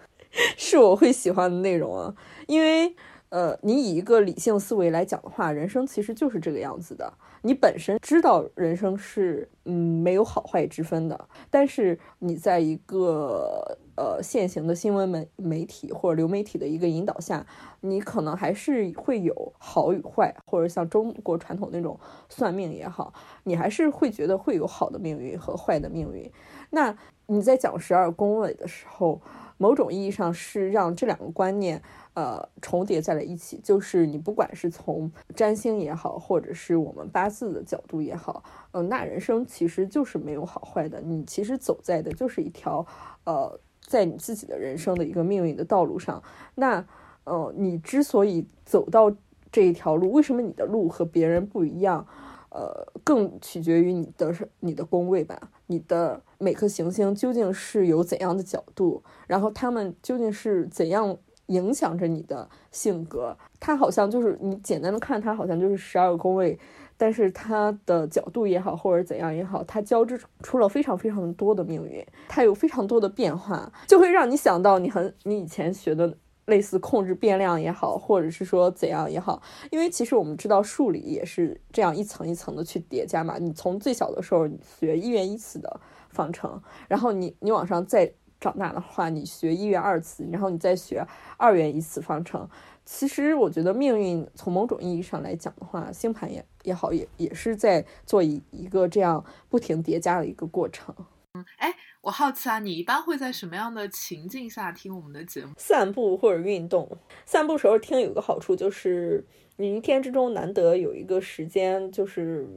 [0.57, 2.13] 是我会喜欢的内容啊。
[2.47, 2.95] 因为，
[3.29, 7.13] 呃，你以一个理性思维来讲的话，人生其实就是这个样子的。
[7.43, 17.45] 你本身知道人生是嗯没有好坏之分的，但是你在一个呃现行的新闻媒媒体或者流媒体的一个引导下，
[17.81, 26.31] 你可能还是会有好与坏，或者像中国传统那种算命也好，你还是会觉得会有好的命运和坏的命运。
[26.69, 26.95] 那
[27.31, 29.21] 你在讲十二宫位的时候，
[29.57, 31.81] 某种意义上是让这两个观念，
[32.13, 33.57] 呃，重叠在了一起。
[33.63, 40.99] 就是你不管是从占星也好，或者是我们八字的角度也好，嗯，那人生其实就是没有好坏的。
[40.99, 42.85] 你其实走在的就是一条，
[43.23, 46.21] 呃，在你自己的人生的一个命运的道路上。
[46.55, 46.85] 那，
[47.23, 49.09] 呃，你之所以走到
[49.49, 52.05] 这一条路，为什么你的路和别人不一样？
[52.49, 63.37] 呃，更取决于你的你的宫位吧，你的每颗行星究竟是有怎样的角度，然后它们究竟是怎样影响着你的性格？
[63.59, 66.59] 它好像就是你简单的看，它好像就是十二个宫位，
[66.97, 76.17] 但是它的角度也好，或者怎样也好，它交织出了非常非常多的命运，它有非常多的变化，就会让你想到你很你以前学的。
[76.47, 83.37] 类似控制变量也好，或者是说怎样也好，因为其实我们知道数理也是这样一层一层的去叠加嘛。
[83.37, 84.49] 你从最小的时候
[84.79, 85.79] 学一元一次的
[86.11, 91.05] 方程，然后你你往上再长大的话，你学一元二次，然后你再学
[91.37, 92.47] 二元一次方程。
[92.85, 100.93] 其实我觉得命运从某种意义上来讲的话，星盘也也好，也也是在做一一个这样不停叠加的一个过程。
[101.33, 101.73] 嗯，哎。
[102.01, 105.53] 我好奇啊，你一般会在什么样的情境下听我们的节目？
[105.55, 106.97] 散步或者运动。
[107.27, 109.23] 散步时候听有个好处就是，
[109.57, 112.49] 你一天之中难得有一个时间，就是，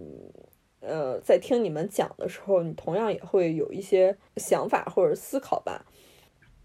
[0.86, 5.84] 呃，在听你们讲的时候，你同样也会有一些想法或者思考吧。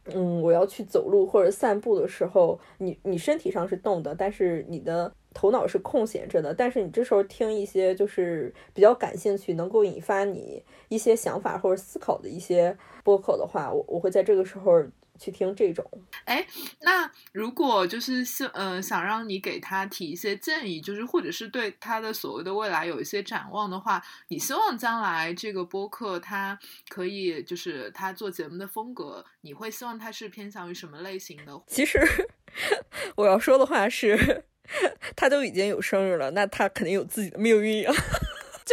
[0.05, 5.11] 嗯，我要去走路或者散步的时候，你你身体上是动的，但是你的。
[5.31, 14.83] 头脑是空闲着的，但是你这时候听一些就是比较感兴趣、能够引发你一些想法或者思考的一些播客的话，我我会在这个时候
[15.19, 15.85] 去听这种。
[16.25, 16.45] 哎，
[16.81, 31.61] 那如果就是想呃想让你给他提一些建议，就是或者是对他的所谓的未来有一些展望的话，你希望将来这个播客他可以就是他做节目的风格，你会希望他是偏向于什么类型的？
[31.67, 31.99] 其实
[33.15, 34.43] 我要说的话是，
[35.15, 37.93] 他都已经有生日了，那他肯定有自己的命运啊。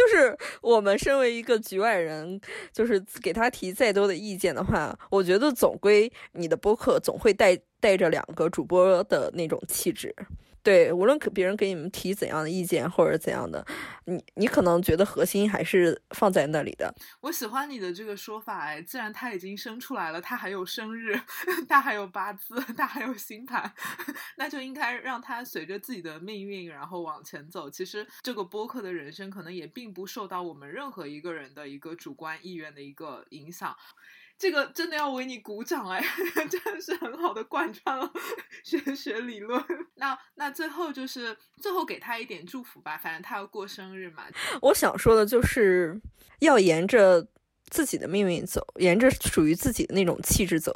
[0.07, 2.39] 就是我们身为一个局外人，
[2.71, 10.15] 就是给他提再多的意见的话，我觉得总归你的播客总会带带着两个主播的那种气质。
[10.63, 13.65] 对，无论别人给你们提怎样的意见或者怎样的，
[14.05, 16.93] 你你可能觉得核心还是放在那里的。
[17.21, 21.17] 我喜欢你的这个说法，哎，既然他已经生出来了，他还有生日，
[21.69, 23.71] 他还有八字，他还有星盘，
[24.35, 27.69] 那就应该让他随着自己的命运然后往前走。
[27.69, 33.73] 其实这个播客的人生可能也并不受到我们任何一个人的一个主观意愿的一个影响。
[34.37, 36.03] 这个真的要为你鼓掌哎，
[36.49, 38.11] 真的是很好的贯穿了
[38.63, 39.61] 玄学理论。
[39.95, 44.25] 那那最后就是最后给他一点祝福吧，反正他要过生日嘛。
[44.61, 45.99] 我想说的就是
[46.39, 47.27] 要沿着
[47.69, 50.71] 自己的命运走，沿着属于自己的那种气质走。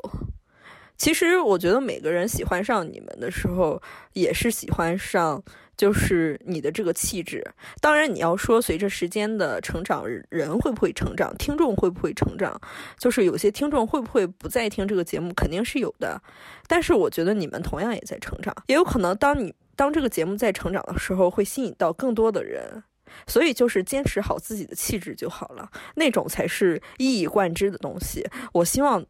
[1.02, 3.82] 其实我觉得每个人喜欢上你们的时候，
[4.14, 5.44] 也是喜欢上。
[5.76, 7.44] 就是你的这个气质，
[7.80, 12.62] 当然你要说随着时间的成长，人会不会成长，听众会不会成长，
[13.00, 16.22] 就是有些听众会不会不再听这个节目，肯定是有的。
[16.68, 22.84] 但是我觉得你们同样也在成长，也有可能当你当这个节目在成长的时候，会吸引到更多的人。
[23.26, 28.24] 所以就是坚持好自己的气质就好了，那种才是一以贯之的东西。
[28.54, 29.04] 我希望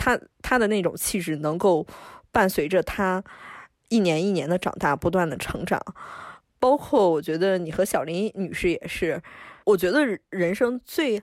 [0.00, 1.86] 他他的那种气质能够
[2.32, 3.22] 伴随着他。
[3.92, 5.82] 一年一年的长大，不断的成长，
[6.60, 9.20] 包括我觉得你和小林女士也是。
[9.64, 11.20] 我觉得人生最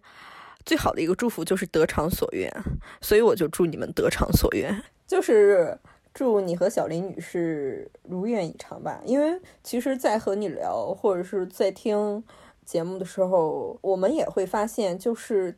[0.66, 2.52] 最好的一个祝福就是得偿所愿，
[3.00, 5.80] 所以我就祝你们得偿所愿，就是
[6.14, 9.00] 祝你和小林女士如愿以偿吧。
[9.06, 12.22] 因为其实，在和你聊或者是在听
[12.66, 15.58] 节目的时候，我们也会发现，就是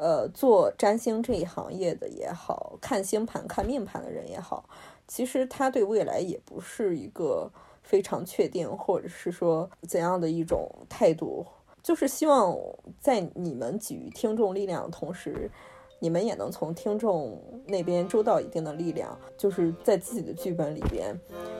[0.00, 4.66] 呃，做占星这一行业的也好看星盘、看命盘的人也好。
[5.06, 11.44] 其实他对未来也不是一个非常确定，或者是说怎样的一种态度，
[11.82, 12.56] 就是希望
[12.98, 15.50] 在你们给予听众力量的同时，
[15.98, 21.14] 你们也能从听众那边收到一定的力量，就是在自己的剧本里边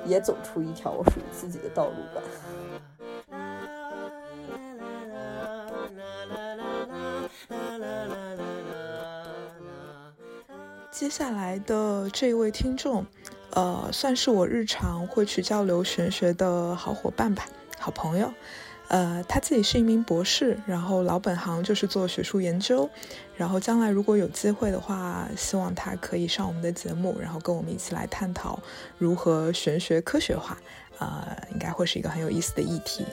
[0.06, 2.22] 也走出一条属于自己的道路吧。
[11.00, 13.06] 接下来的这位听众。
[13.52, 17.46] 呃，算是我日常会去交流玄学的好伙伴吧，
[17.78, 18.30] 好朋友。
[18.88, 22.86] 呃，他自己是一名博士，然后老本行就是做学术研究。
[23.34, 28.60] 然后将来如果有机会的话，希望他可以上我们的节目，然后跟我们一起来探讨
[28.98, 30.58] 如何玄学科学化。
[30.98, 33.06] 呃，应该会是一个很有意思的议题。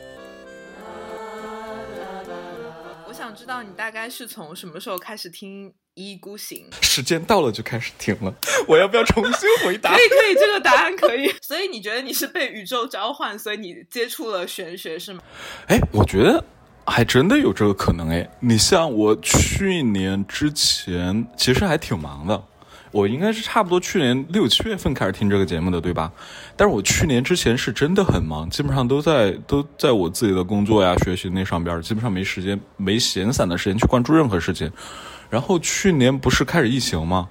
[3.07, 5.73] 我想知道你大概是从什么时候开始听？
[5.97, 8.31] 一意孤行，时间到了就开始停了。
[8.69, 9.89] 我要不要重新回答？
[9.89, 11.33] 可以，可以，这个答案可以。
[11.41, 15.23] 所以你觉得你是被宇宙召唤，所以你接触了玄学是吗？
[15.65, 16.43] 哎，我觉得
[16.85, 18.09] 还真的有这个可能。
[18.09, 22.43] 哎，你像我去年之前其实还挺忙的，
[22.91, 26.11] 我应该是差不多去年六七月份开始听这个节目的，对吧？
[26.55, 34.71] 但是我去年之前是真的很忙，基本上都在都在我自己的工作呀、学习那上边，基本上没时间、没闲散的时间去关注任何事情。
[35.29, 37.29] 然后去年不是开始疫情吗？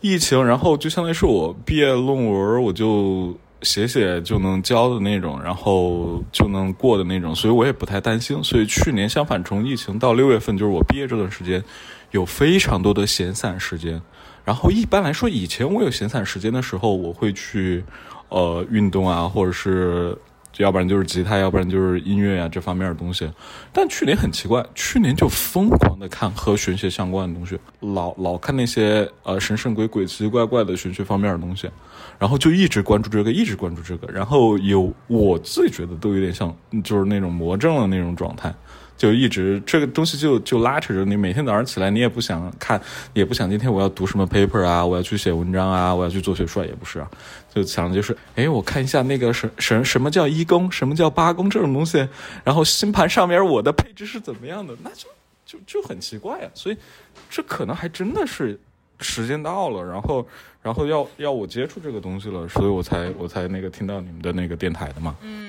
[0.00, 8.42] 疫情，然后就相当于是我毕业论文，我就写写就能交的那种，然后就能过的那种，所以我也不太担心。
[8.44, 11.64] 所以去年相反，从疫情到六月份，就是我毕业这段时间，
[12.12, 14.00] 有非常多的闲散时间。
[14.44, 17.84] 然后一般来说，以前我有闲散时间的时候，我会去
[18.28, 20.16] 呃运动啊，或者是。
[20.58, 23.30] 要不然就是吉他，要不然就是音乐啊这方面的东西。
[23.72, 31.70] 但去年很奇怪，去年就疯狂的看和玄学相关的东西，老老看那些呃神神鬼鬼、奇奇怪怪的玄学方面的东西，
[32.18, 38.52] 然后就一直关注这个，一直关注这个，然后有我自己觉得都有点像，就是那种魔怔的那种状态。
[38.98, 42.78] 就一直这个东西就就拉扯着你，每天早上起来你也不想看，
[43.14, 47.08] 也不想今天我要读什么 paper 啊，我要去写文章啊，我要去做学术也不是啊，
[47.54, 52.06] 就想的就是，哎，我看一下那个什什什么叫一宫，什么叫八宫这种东西，
[52.42, 55.08] 然后星盘上面我的配置是怎么样的，那就
[55.46, 56.76] 就就很奇怪啊，所以
[57.30, 58.58] 这可能还真的是
[58.98, 60.26] 时间到了，然后
[60.60, 65.47] 然后要要我接触这个东西了，所以我才我才那个听到你们的那个电台的嘛，嗯。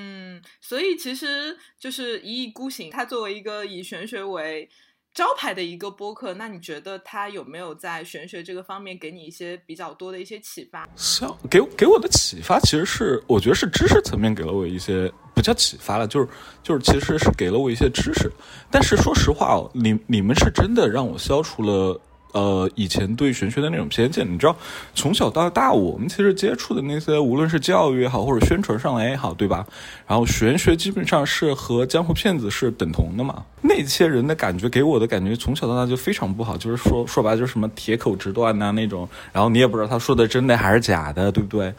[0.62, 2.90] 所以其实就是一意孤行。
[2.90, 4.70] 他作为一个以玄学为
[5.14, 10.88] 招牌的一个播客，那你觉得它有没有在玄学这个方面给你一些比较多的一些启发？
[10.96, 16.28] 像给给我的启发，其实是我觉得是知识层面给了我一些不叫启发了，就是
[16.62, 18.32] 就是其实是给了我一些知识。
[18.70, 22.00] 但是说实话哦，你你们是真的让我消除了。
[22.32, 24.56] 呃，以前对玄学的那种偏见，你知道，
[24.94, 29.66] 从小到大，我们其实接触的那些，无论是教育也好，或者宣传上来也好，对吧？
[30.06, 33.44] 然后玄学基本上是和江湖骗子是等同的嘛。
[33.62, 41.74] 那些人的感觉给我的感觉，从小到大就非常不好，就是说说白了就是什么铁口直断呐那种，然后你也不知道他说的真的还是假的，对不对？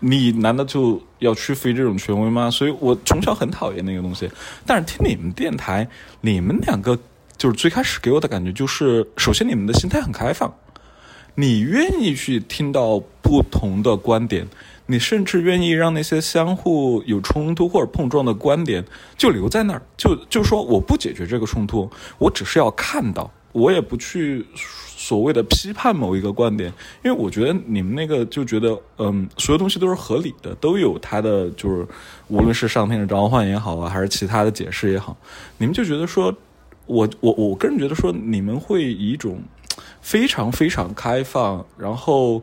[0.00, 2.50] 你难道就要屈服于这种权威吗？
[2.50, 4.30] 所以我从小很讨厌那个东西。
[4.66, 5.88] 但是听你们电台，
[6.20, 6.98] 你们两个。
[7.42, 10.54] 就是最开始给我的感觉就是，首先你们的心态很开放，
[11.34, 14.46] 你愿意去听到不同的观点，
[14.86, 18.84] 你甚至愿意让那些相互有冲突或者碰撞的观点
[19.18, 26.72] 就留在那儿，就就说我不解决这个冲突，我只是要看到，我也不去所谓的批判某一个观点，
[27.04, 31.84] 因为我觉得你们那个就觉得，嗯，所有东西都是合理的，都有它的就是，
[32.28, 35.16] 无论是上天的召唤也好啊，还是其他的解释也好，
[35.58, 36.32] 你们就觉得说。
[36.86, 39.40] 我我我个人觉得说，你们会以一种
[40.00, 42.42] 非常非常开放，然后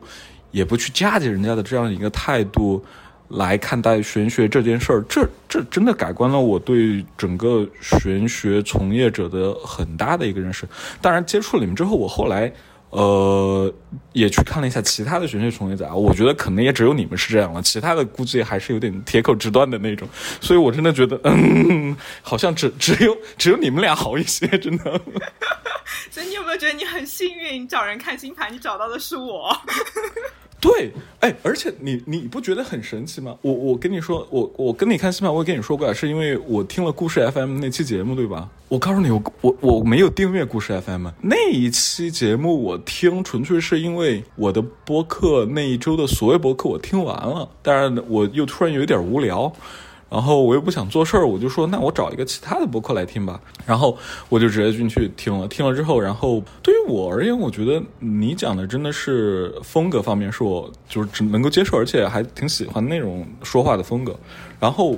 [0.50, 2.84] 也不去嫁接人家的这样一个态度
[3.28, 10.66] 来看待玄学这件事儿，这这真的改观了我对整个玄学从业者的很大的一个认识。
[11.00, 12.52] 当然，接触了你们之后，我后来。
[12.90, 13.72] 呃，
[14.12, 20.08] 也去看了一下其他的玄学从业者啊，我觉得可能也只有你们是这样了，其他的估计还是有点铁口直断的那种，
[20.40, 25.00] 所以我真的觉得， 嗯，好像只只有只有你们俩好一些，真的。
[26.10, 29.56] 所以你有没有觉得你很幸运，你找人看星盘，你找到的是我？
[30.60, 33.34] 对，哎，而且你你不觉得很神奇吗？
[33.40, 38.48] 我我跟你说，我我跟你看星盘，我也跟你说过，是因为我听了故事 FM 那期节目，对吧？
[38.68, 49.50] 我告诉你，我我我没有订阅故事 FM 那一期节目，我听纯粹是因为我的播客那一周的所有播客我听完了，当然我又突然有点无聊。
[50.10, 53.40] 然后我又不想做事儿，我就说那我找一个其他的播客来听吧。
[53.64, 53.96] 然后
[54.28, 64.18] 我就直接进去听了，听了之后，然后对于我而言，我觉得你讲的真的是风格方面是我就是只能够接受，而且还挺喜欢那种说话的风格。
[64.58, 64.96] 然后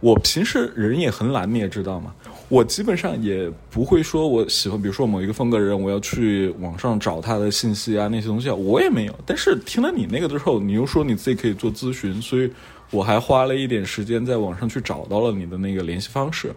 [0.00, 2.12] 我平时人也很懒，你也知道嘛，
[2.50, 9.14] 我基本上也不会说我喜欢，比如说某一个风格人，我要去网上找他的信息啊那些东西，我也没有。
[9.24, 12.50] 但是听了你那个之后，你又说你自己可以做咨询，所以。
[12.92, 16.54] 我还花了一点时间在网上去找到了你的那个联系方式，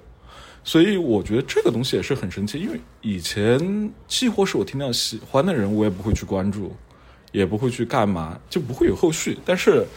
[0.65, 2.59] 所以我觉得这个东西也是很神奇。
[2.59, 6.75] 因为以前几乎是我听到喜欢的人，我也不会去关注，
[7.31, 9.37] 也不会去干嘛，就不会有后续。
[9.45, 9.87] 但是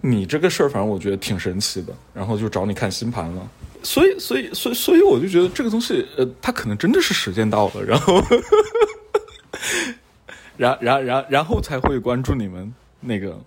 [0.00, 1.94] 你这个事儿，反正我觉得挺神奇的。
[2.12, 3.48] 然后就找你看星盘了，
[3.84, 8.20] 所以，所以，所以，所以我就觉得这个东西，呃，它可能真的是时间到了，然后，
[10.56, 13.40] 然，然，然，然后才会关注你们那个。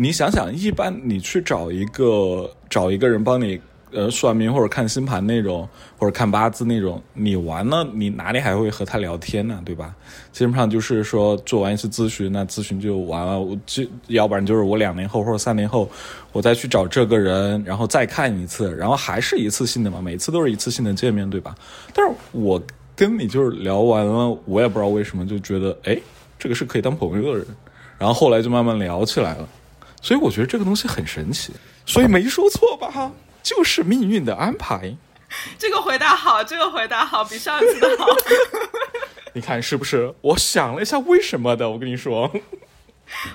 [0.00, 5.68] 你想想，一般你去找一个找一个人帮你呃算命或者看星盘那种，
[5.98, 9.60] 或者看八字那种，你完了你哪里还会和他聊天呢？
[9.64, 9.92] 对吧？
[10.30, 13.40] 基本上就是说做完一次咨询，那咨询就完了。
[13.40, 15.90] 我就要不然就是我两年后或者三年后，
[16.30, 21.56] 我再去找这个人，然后再看一次，然后还是一次性的嘛，每次都是一次性的见面，对吧？
[21.92, 22.62] 但是我
[22.94, 25.98] 跟你就是聊完了，我也不知道为什么就觉得，哎，
[26.38, 27.46] 这个是可以当朋友的人，
[27.98, 29.48] 然后后来就慢慢聊起来了。
[30.08, 31.52] 所以我觉得这个东西很神奇，
[31.84, 32.90] 所以没说错吧？
[32.90, 34.96] 哈，就是命运的安排。
[35.58, 38.06] 这个回答好，这个回答好，比上次的好。
[39.34, 40.14] 你看是不是？
[40.22, 41.68] 我想了一下，为什么的？
[41.68, 42.32] 我跟你说。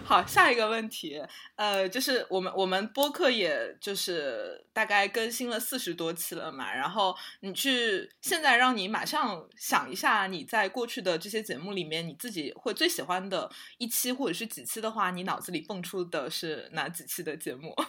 [0.04, 1.22] 好，下一个问题，
[1.56, 17.76] 呃，就是我们我们播客也就是大概更新了四十多期了嘛，然后你去现在让你马上想一下，你在过去的这些节目里面，你自己会最喜欢的一期或者是几期的话，你脑子里蹦出的是哪几期的节目？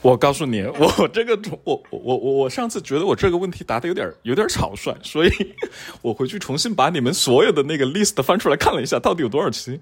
[0.00, 5.30] 我告诉你，我这个我我我我上次觉得我这个问题答的有点有点草率，所以
[6.02, 9.80] 我回去重新把你们所有的那个 list 翻出来看了一下，到底有多少期。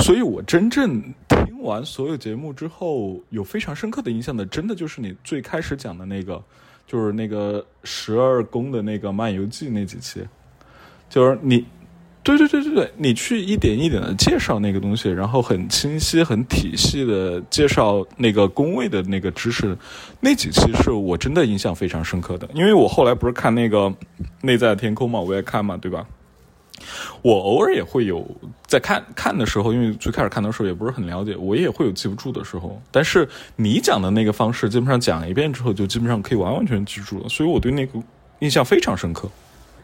[0.00, 6.42] 所以我真正听完所有节目之后，有非常深刻的印象的，真的就是你最开始讲的那个，
[6.86, 10.20] 就是那个十二宫的那个漫游记那几期，
[11.08, 11.64] 就是你。
[12.22, 19.74] 对对对对对，你去一点一点的介绍那个东西，然后很清晰、很体系的介绍那个宫位的那个知识，
[20.20, 22.46] 那几期是我真的印象非常深刻的。
[22.52, 23.86] 因为我后来不是看那个
[24.42, 26.06] 《内在天空》嘛，我也看嘛，对吧？
[27.22, 28.26] 我偶尔也会有
[28.66, 32.80] 在看看的时候，因为最开始看的时候也不是很了解，我也会有记不住的时候。
[32.90, 37.98] 但是你讲的那个方式，基本上讲一遍之后，就基本上可以完完全记住了，所以我对那个
[38.40, 39.28] 印象非常深刻。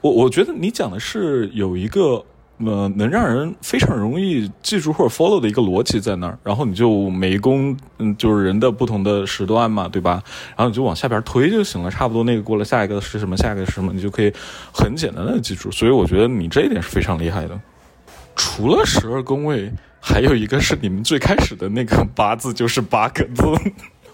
[0.01, 2.25] 我我觉得你讲的是有一个
[2.59, 10.23] 呃能让人非常容易记住或者 follow 的一个逻辑在那儿，然后你就每一宫嗯就是人的不同的时段嘛，对吧？
[10.57, 14.33] 然后你就往下边推就行了，差不多那个过了，下一个是什么，下一个是什么，你就可以
[14.73, 15.71] 很简单的记住。
[15.71, 17.61] 所以我觉得你这一点是非常厉害的。
[18.35, 23.43] 除了十二宫位，还有一个是你们最开始的那个八字就是八个字。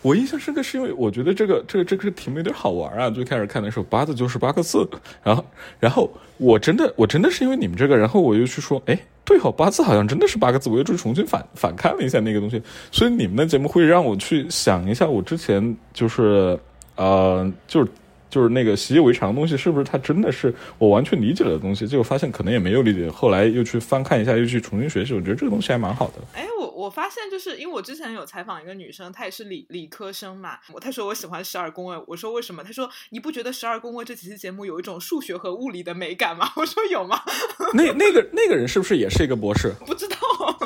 [0.03, 3.09] 我印象深刻是因为我觉得这个这个这个题目有点好玩啊。
[3.09, 4.87] 最开始看的时候，八字就是八个字，
[5.23, 5.45] 然后
[5.81, 12.61] 然后我真的我真的是因为你们这个，然后我又去说，哎，对哦，八字好像真的是八个字，我又去重新反反看了一下那个东西。
[12.91, 16.59] 所以你们的节目会让我去想一下，我之前就是
[16.97, 17.89] 呃就是。
[18.33, 21.87] 就是那个习以为常的东西，是不是它真的是我完全理解了的东西？
[21.87, 25.12] 结果发现可能也没有理解，后来又去翻看一下，又去重新学习。
[25.12, 26.14] 我觉得这个东西还蛮好的。
[26.33, 32.64] 哎，我我发现就是因为我之前有采访一个女生，她也是理理科生嘛，她说我喜欢十二宫位，我说为什么？
[32.64, 36.51] 她说你不觉得十二宫位这几期节目有一种数学和物理的美感吗？
[36.57, 37.20] 我说有吗？
[37.74, 39.74] 那那个那个人是不是也是一个博士？
[39.85, 40.16] 不知道，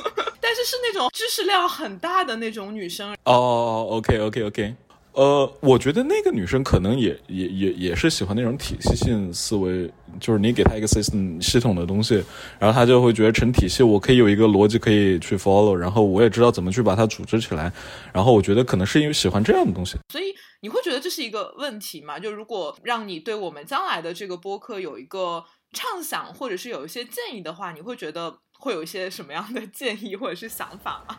[0.41, 3.17] 但是是那种知识量很大的那种女生。
[3.25, 4.77] 哦，OK OK OK。
[5.17, 9.91] 呃，我觉得那个女生可能也也也也是喜欢那种体系性思维，
[10.21, 12.23] 就是你给她一个 system 系统的东西，
[12.59, 17.73] 然后她就会觉得成体系，我可以有一个逻辑可以去 follow，然后我也知道怎么去把它组织起来，
[18.13, 19.97] 然后我觉得可能是因为喜欢这样的东西。
[20.13, 20.25] 所以
[20.61, 22.19] 你会觉得这是一个问题吗？
[22.19, 25.43] 就如果让你对我们将来的这个播客有一个
[25.73, 31.17] 畅想，或者是有一些建议的话，你会觉得会有一些什么样的 建议或者是想法吗？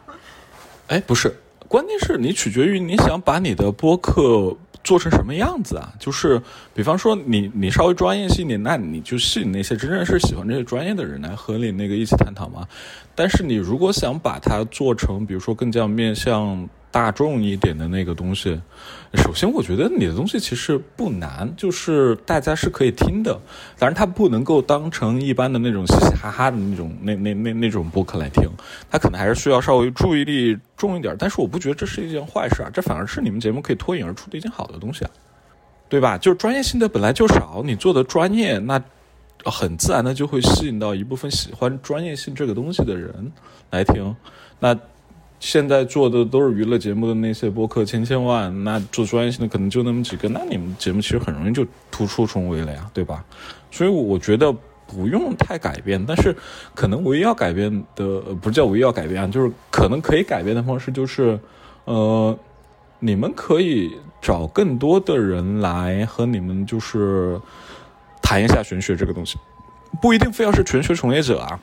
[0.86, 1.36] 哎，不是。
[1.68, 5.94] 关键是你取决于你想把你的播客做成什么样子啊？
[6.00, 6.42] 就是
[6.74, 12.68] 比方说你你稍微专业性点，那你就吸引那些真正是喜欢这些专业的人来和你那个一起探讨嘛。
[13.14, 16.68] 但是你如果想把它做成，比如说更加面向。
[16.90, 18.60] 大众一点的那个东西，
[19.16, 23.40] 首先我觉得你的东西其实不难，就是大家是可以听的，
[23.78, 28.50] 当然它不能够当成一般的那种嘻嘻哈哈的那种那那那那种播客来听，
[28.90, 31.16] 它可能还是需要稍微注意力重一点。
[31.20, 35.12] 但是我不觉得这是一件坏事啊，这反而是你们节目可以脱颖而出的一件好的东西啊，
[35.90, 36.18] 对吧？
[36.18, 38.82] 就是专业性的本来就少，你做的专业，那
[39.44, 43.32] 很自然的就会吸引到一部分喜欢专业性这个东西的人
[43.70, 44.16] 来听，
[44.60, 44.76] 那。
[45.40, 53.24] 现在做的都是娱乐节目的那些播客千千万，那做专业性的可能就那么几个，那你们节目其实很容易就突出重围了呀，对吧？
[53.70, 54.52] 所以我觉得
[54.88, 56.36] 不用太改变，但是
[56.74, 61.40] 可能唯一要改变的，不叫唯一要改变啊，就是可能可以改变的方式就是，
[61.86, 62.38] 呃，
[63.00, 67.40] 你们可以找更多的人来和你们就是
[68.24, 69.38] 谈一下玄学这个东西，
[70.02, 71.60] 不一定非要是玄学从业者啊。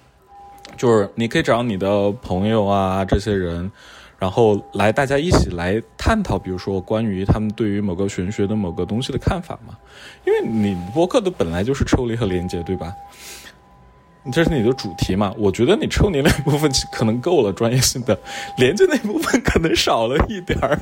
[0.84, 3.72] 就是你可以找你的朋友啊，这些人，
[4.18, 9.78] 然后来大家一起来探讨，比如说关于他们对于某个玄学的某个东西的看法嘛。
[10.26, 12.92] 因为你播客的本来就是抽离和连接，对吧？
[14.30, 15.32] 这是你的主题嘛？
[15.38, 18.18] 我觉得你抽离那部分可能够了，专业性的
[18.58, 20.78] 连接那部分可能少了一点儿，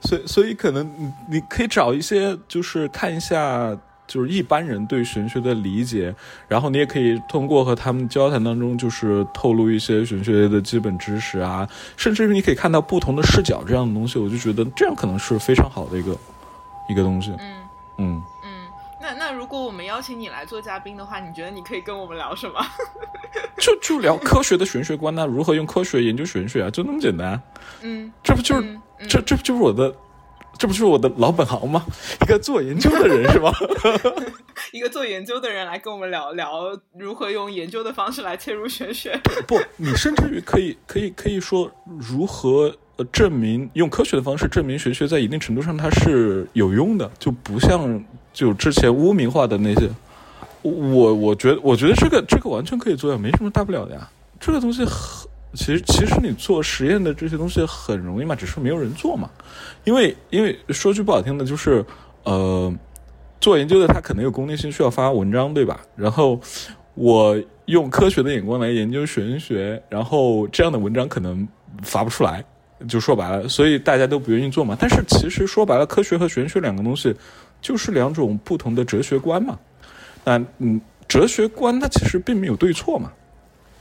[0.00, 3.76] 所以所以可能你可以找一些，就是看一下。
[4.06, 6.14] 就是一般人对玄学的理解，
[6.48, 16.16] 然后你也可以通过和他们交谈当中，就是透露一些玄学的基本知识啊，甚至于你可以看到不同的视角这样的东西，我就觉得这样可能是非常好的一个
[16.88, 17.30] 一个东西。
[17.38, 17.56] 嗯
[17.98, 18.66] 嗯嗯，
[19.00, 22.64] 那那如果我们邀请你来做嘉宾的话，你觉得你可以跟我们聊什么？
[23.58, 25.26] 就就聊科学的玄学观呢？
[25.26, 26.70] 如何用科学研究玄学啊？
[26.70, 27.40] 就那么简单。
[27.82, 28.78] 嗯，这不就是
[29.08, 29.92] 这这不就是我的？
[30.58, 31.84] 这不是我的老本行吗？
[32.22, 33.52] 一个做研究的人是吧？
[34.72, 39.18] 一个做研究的人来跟我们聊聊如何用研究的方式来切入玄学。
[39.46, 48.02] 不，你甚至于可以可以可以说如何呃证明用科学的方式证明玄学在一定程度上它是有用的，就不像
[48.32, 49.88] 就之前污名化的那些。
[50.62, 54.08] 我我觉得我觉得这个这个完全可以做呀，没什么大不了的呀。
[54.40, 55.28] 这个东西很。
[55.56, 59.28] 其实，其实你做实验的这些东西很容易嘛，只是没有人做嘛。
[59.84, 61.84] 因为，因为说句不好听的，就是，
[62.24, 62.72] 呃，
[63.40, 65.80] 做研究的他可能有功利性，需要发文章，对吧？
[65.96, 66.38] 然后
[66.94, 71.46] 我用科学的眼光来研究玄学，然后这样的文章可能
[71.82, 72.44] 发不出来，
[72.88, 74.76] 就说白了，所以大家都不愿意做嘛。
[74.78, 77.14] 但是其实说白了，科学和玄学两个东西
[77.60, 79.58] 就是两种不同的哲学观嘛。
[80.24, 83.12] 那嗯，哲学观它其实并没有对错嘛。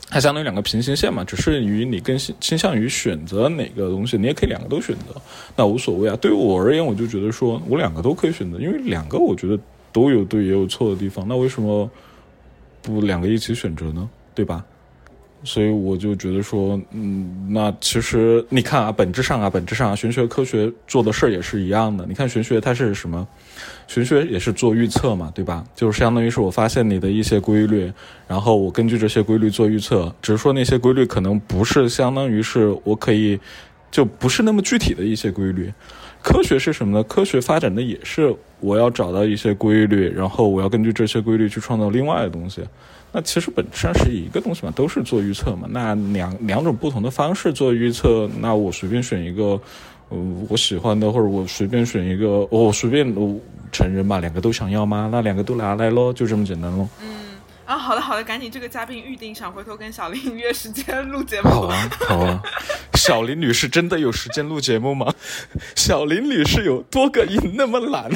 [0.09, 5.19] 它相当于两个平行线嘛，只是于你更倾向于选择哪个东西，你也可以两个都选择，
[5.55, 6.15] 那无所谓啊。
[6.21, 9.59] 对于我而言，我就觉得说我两个都可以选择，因为两个我觉得
[9.91, 11.89] 都有对也有错的地方，那为什么
[12.81, 14.07] 不两个一起选择呢？
[14.33, 14.63] 对吧？
[15.43, 22.05] 所以我就觉得说，嗯，那其实你看啊，本质上啊，本质上啊，玄学科学做的事儿也是一样的。
[22.07, 23.27] 你看玄学它是什么？
[23.87, 25.63] 玄学也是做预测嘛，对吧？
[25.75, 27.91] 就是相当于是我发现你的一些规律，
[28.27, 30.13] 然后我根据这些规律做预测。
[30.21, 33.39] 只是说那些规律可能不是相当于是我可以，
[33.91, 35.71] 就不是那么具体的一些规律。
[36.21, 37.03] 科学是什么呢？
[37.03, 42.61] 科学发展的也是我要找到一些规律，然后我要根据这些规律去创造另外的东西。
[43.11, 45.67] 那其实本质上是一个东西嘛，都是做预测嘛。
[45.69, 49.61] 那两两种不同的方式做预测，那我随便选一个，
[50.15, 53.37] 呃，我喜欢的，或者我随便选一个，我随便我
[53.69, 55.09] 承认吧，两个都想要吗？
[55.11, 56.87] 那两个都拿来喽，就这么简单喽。
[57.01, 57.09] 嗯，
[57.65, 61.49] 啊，好的好的，赶紧这个嘉宾预定上，回头跟小林约时间 录节目。
[61.49, 62.41] 好啊好啊，
[62.93, 65.13] 小林女士真的有时间录节目吗？
[65.75, 68.09] 小林女士有多个音那么懒？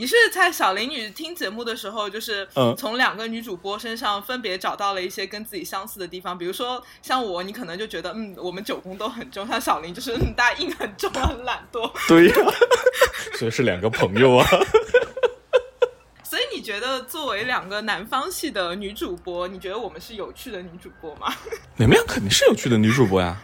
[0.00, 11.92] 你是在小林女听节目的时候，就是嗯从两个女主播身上分别找到了一些跟自己相似的地方，比如说像我，你可能就觉得嗯，我们九宫都很重，像小林就是嗯，大家硬很重，很懒惰。
[12.08, 12.34] 对呀、
[13.36, 14.46] 所以是两个朋友啊。
[16.24, 21.30] 所以你觉得作为两个南方系的女主播，你觉得我们是有趣的女主播吗？
[21.76, 23.36] 你们俩肯定是有趣的女主播呀，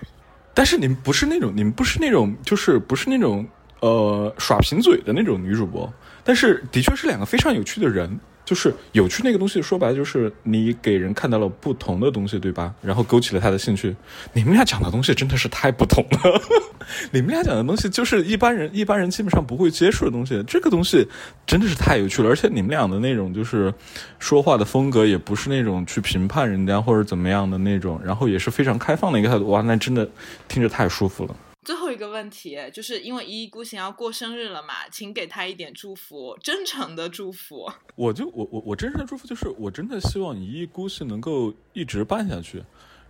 [0.55, 3.47] 但是你们不是那种，你们不是那种，就是不是那种
[3.87, 5.93] 呃耍贫嘴的那种女主播，
[6.24, 8.18] 但是的确是两个非常有趣的人。
[8.47, 12.72] 就是有趣那个东西，说白了就是你给人看到了不同的东西，对吧？
[12.80, 13.93] 然后勾起了他的兴趣。
[14.32, 16.41] 你们俩讲的东西真的是太不同了，
[17.11, 20.41] 你们俩讲的东西就是一般人一般人基本上不会接触的东西。
[20.47, 21.05] 这个东西
[21.45, 23.74] 真的是太有趣了，而且你们俩的那种就是
[24.20, 29.49] 说话的风格，也不是那种去评判人家或者怎么样的那种，然后也是非常开放的一个态度。
[29.49, 30.09] 哇，那真的
[30.47, 31.34] 听着太舒服了。
[31.67, 37.69] 最后一个问题，就是因为一意孤行要过生日了嘛，请给他一点祝福，真诚的祝福。
[37.97, 42.62] 我就我我我真诚的祝福就是，我真的希望一意孤行能够一直办下去，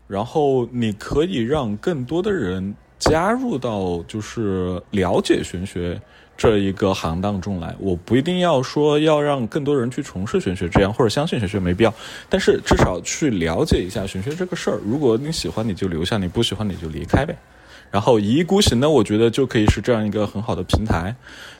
[0.08, 6.00] 然后你可以让更多的人加入到就是了解玄学
[6.34, 7.76] 这一个行当中来。
[7.78, 11.92] 我不一定要说要让更多人去从事玄学这样，或者相信玄学没必要，
[12.30, 14.80] 但是至少去了解一下玄学这个事儿。
[14.82, 17.36] 如果你喜欢，你就留下；你不喜欢，你就离开呗。
[17.90, 21.14] 然后一意孤行呢，我觉得就可以是这样一个很好的平台。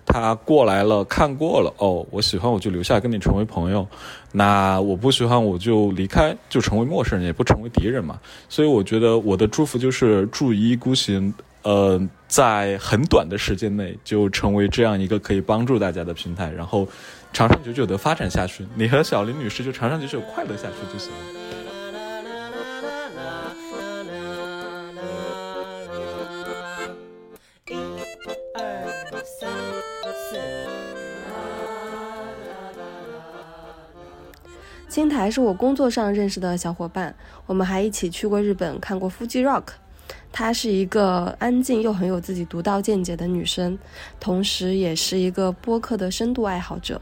[0.05, 3.87] 他过来了，看过了，哦，我喜欢我就留下跟你成为朋友，
[4.33, 8.18] 那我不喜欢我就离开，就成为陌生人，也不成为敌人嘛。
[8.49, 16.87] 所以我觉得我的祝福就是祝一意孤行，呃，在很短的时间内就成为这样一个可以帮助大家的平台，然后
[17.33, 18.64] 长长久久的发展下去。
[18.77, 21.36] 你和小林女士就长长久久快乐下去就行了。
[34.97, 39.64] 青台是我工作上认识的小伙伴，我们还一起去过日本看过 Fuji Rock。
[40.32, 43.78] 她是一个安静又很有自己独到见解的女生，
[44.18, 46.99] 同时也是一个播客的深度爱好者。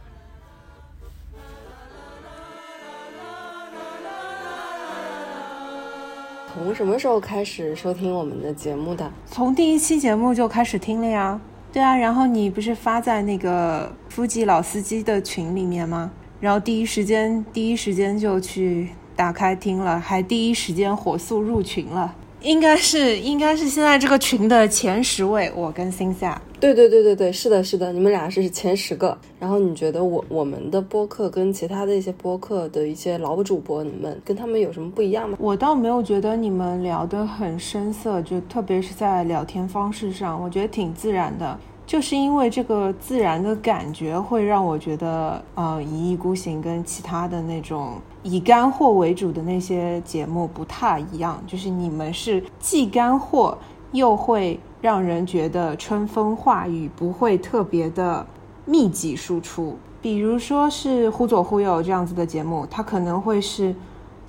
[6.52, 9.08] 从什么时候开始收听我们的节目的？
[9.30, 11.40] 从第一期节目就开始听了呀。
[11.72, 16.10] 对啊，然后你不是发在那个夫妻老司机的群里面吗？
[16.44, 22.14] 然后第一时间第一时间就去打开听了，还第一时间火速入群了。
[22.42, 26.38] 应该是应该是现在这个群的前十位，我跟星夏。
[26.60, 29.16] 对对对对对，是的，是的，你们俩是前十个。
[29.40, 35.38] 然后你觉得我我们的播客跟其他的一些播客的一些老主播，你们跟他们有什么不一样吗？
[35.40, 41.58] 我倒没有觉得你们聊得很生涩，就特别是在聊天方式上，我觉得挺自然的。
[41.86, 51.38] 就是因为这个自然的感觉，会让我觉得，呃，一意孤行跟其他的那种以干货为主的那些节目不太一样。
[51.46, 53.58] 就是你们是既干货，
[53.92, 58.26] 又会让人觉得春风化雨，不会特别的
[58.64, 59.76] 密集输出。
[60.00, 63.74] 比如说是忽左忽右这样子的节目，它可能会是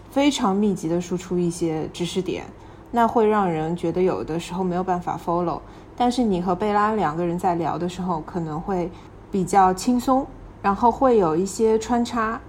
[0.09, 2.43] 非常密集的输出一些知识点，
[2.91, 5.59] 那会让人觉得有的时候没有办法 follow。
[5.97, 8.91] 但是你和贝拉两个人在聊的时候，可能会
[9.31, 10.27] 比较轻松，
[10.61, 12.39] 然后会有一些穿插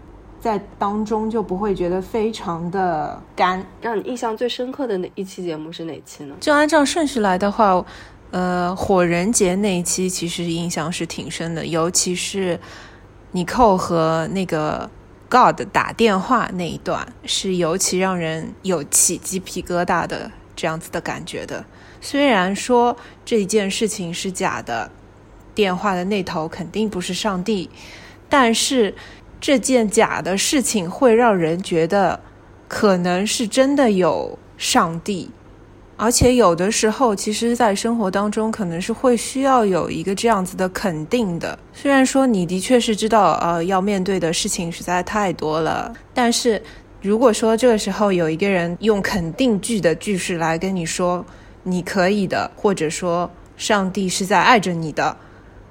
[0.41, 3.65] 在当中，就不会觉得非常的干。
[3.81, 6.35] 让你印象最深刻的那一期节目是哪期呢？
[6.41, 7.85] 就按照顺序来的话，
[8.33, 12.59] 呃，火人节那一期其实印象是挺深的，尤其是
[13.31, 14.91] 尼寇和那个
[15.29, 21.65] God 打电话那一段，是尤其让人有起鸡皮疙瘩的这样子的感觉的。
[22.09, 24.89] 虽然说这件事情是假的，
[25.57, 27.69] 电话的那头肯定不是上帝，
[28.29, 28.95] 但是
[29.41, 32.21] 这件假的事情会让人觉得
[32.69, 35.33] 可能是真的有上帝。
[35.97, 41.59] 而且有的时候，其实，在生活当中，可能是会需要有一个这样子的肯定的。
[41.73, 46.63] 虽然说你的确是知道，呃，要面对的事情实在太多了，但是
[47.03, 51.27] 如果说这个时候有一个人用肯定句的句式来跟你说
[51.69, 55.17] “你可以的”，或者说“上帝是在爱着你的”，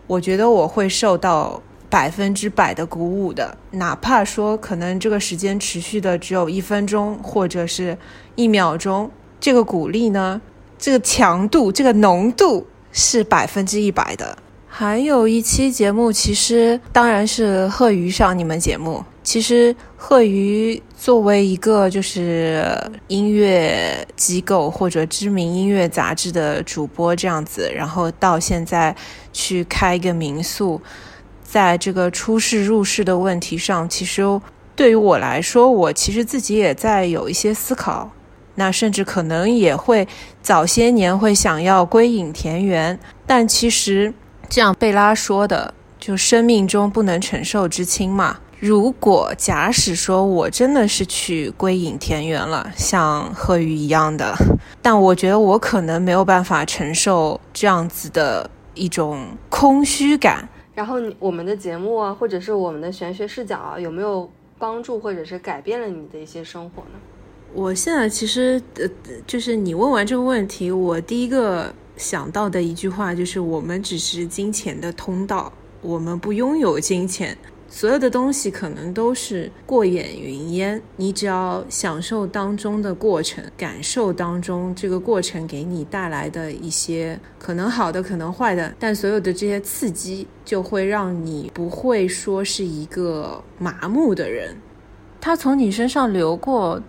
[0.07, 3.57] 我觉得我会受到百分之百的鼓舞的。
[3.71, 7.97] 哪怕说可能这个时间持续的只有一分钟，或者是
[8.35, 9.09] 一秒钟。
[9.39, 10.41] 这个鼓励呢，
[10.77, 14.37] 这个强度、这个浓度是百分之一百的。
[14.67, 19.05] 还有一期节目，其实当然是贺鱼上你们节目。
[19.23, 19.75] 其实
[20.07, 22.63] 贺鱼作为一个就是
[23.07, 28.95] 音乐机构或者知名音乐杂志的主播这样子，然后到现在
[29.33, 30.79] 去开一个民宿，
[31.43, 34.21] 在这个出世入世的问题上，其实
[34.75, 38.11] 对于我来说，我其实自己也在有一些思考。
[38.53, 40.07] 那甚至可能也会
[40.39, 44.13] 早些年会想要归隐田园，但其实
[44.47, 48.37] 这样贝拉说的，就生命中不能承受之轻嘛。
[48.59, 54.33] 如果假使说我真的是去归隐田园了，像贺宇一样的，
[54.81, 60.47] 但我觉得我可能没有办法承受这样子的一种空虚感。
[60.73, 66.99] 然后我们的节目啊，或者是我们的玄学视角啊，有没有帮助或者是改变了你的一些生活呢？
[67.53, 68.85] 我现在其实呃，
[69.25, 75.51] 就是你问完这个问题，我第一个想到的一句话就是：我们只是金钱的通道，
[75.81, 77.37] 我们不拥有金钱，
[77.75, 80.81] 所有的东西可能都是过眼云烟。
[80.95, 94.55] 你只要享受当中的过程，感受当中这个过程给你带来的一些可能好的，可能坏的，但所有的这些刺激就会让你不会说是一个麻木的人，
[95.19, 96.81] 它从你身上流过。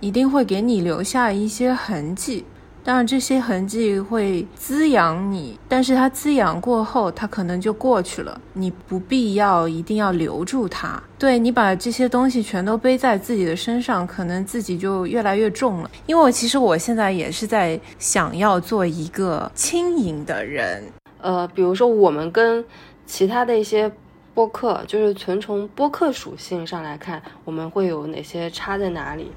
[0.00, 2.44] 一定会给你留下一些痕迹，
[2.84, 11.00] 当然这些痕迹会滋养你，但是它滋养过后，它可能就过去了，你不必要一定要留住它。
[11.16, 15.90] 对你把这些东西全都背在自己的身上，可能自己就越来越重了。
[16.06, 20.82] 因为我其实我现在也是在想要做一个轻盈的人，
[21.20, 22.64] 呃，比如说我们跟
[23.06, 23.88] 其他的一些
[24.34, 29.30] 播客，就是纯从播客属性上来看，我们会有哪些差在哪里？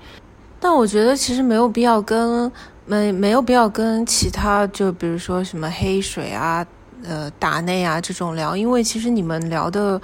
[0.66, 2.52] 但我觉得其实没有必要跟
[2.88, 6.66] 没没有必要跟其他就比如说什么黑水啊、
[7.04, 10.02] 呃达内啊这种聊，因为其实你们聊的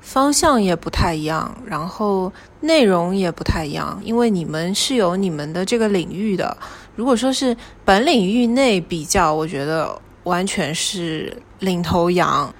[0.00, 6.56] 方向也不太一样，然后内容也不太一样，因为你们是有你们的这个领域的。
[6.96, 12.52] 如果说是本领域内比较，我觉得完全是领头羊。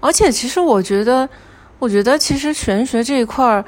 [0.00, 1.26] 而且其实我觉得，
[1.78, 3.64] 我觉得其实玄学这一块儿。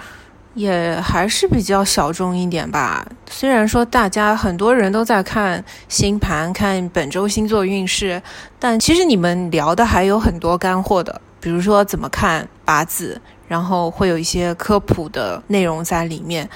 [0.54, 3.06] 也还是比较小众一点吧。
[3.28, 8.20] 虽然说大家很多人都在看星盘、看本周星座运势，
[8.58, 16.48] 但其实你们聊的还有很多干货的，比如说怎么看八字，然后会有一些科普的内容在里面，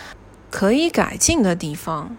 [0.51, 2.15] 可以改进的地方。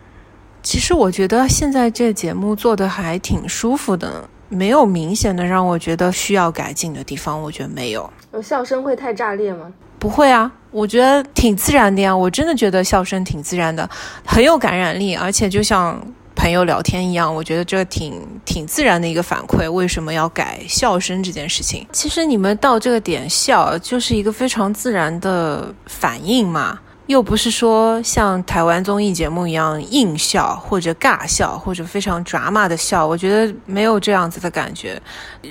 [0.64, 7.40] 其实我觉得现在这节目做的还挺舒服的，没有明显的让我觉得需要改进的地方。
[7.40, 8.12] 我觉得没有。
[8.42, 9.72] 笑声会太炸裂吗？
[9.98, 12.16] 不会啊，我觉得挺自然的呀。
[12.16, 13.90] 我真的觉得笑声挺自然的，
[14.26, 16.00] 很有感染力，而且就像
[16.36, 17.34] 朋友聊天一样。
[17.34, 19.70] 我觉得这挺挺自然的一个反馈。
[19.70, 21.86] 为什么要改笑声这件事情？
[21.92, 26.80] 其实你们到这个点笑，就是一个非常自然的反应嘛。
[27.08, 35.02] 又不是说像台湾综艺节目一样硬笑或者尬笑或者非常抓马的笑，我觉得没有这样子的感觉。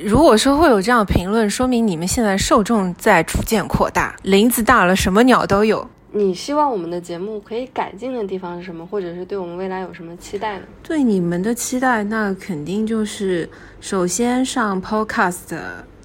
[0.05, 5.89] 如果说会有这样评论，说明你们现在受众在逐渐扩大，林子大了，什么鸟都有。
[6.17, 8.87] 你希望我们的节目可以改进的地方是什么？
[8.87, 10.65] 或者是对我们未来有什么期待呢？
[10.81, 13.51] 对你们的期待，那肯定就是
[13.81, 15.57] 首先上 Podcast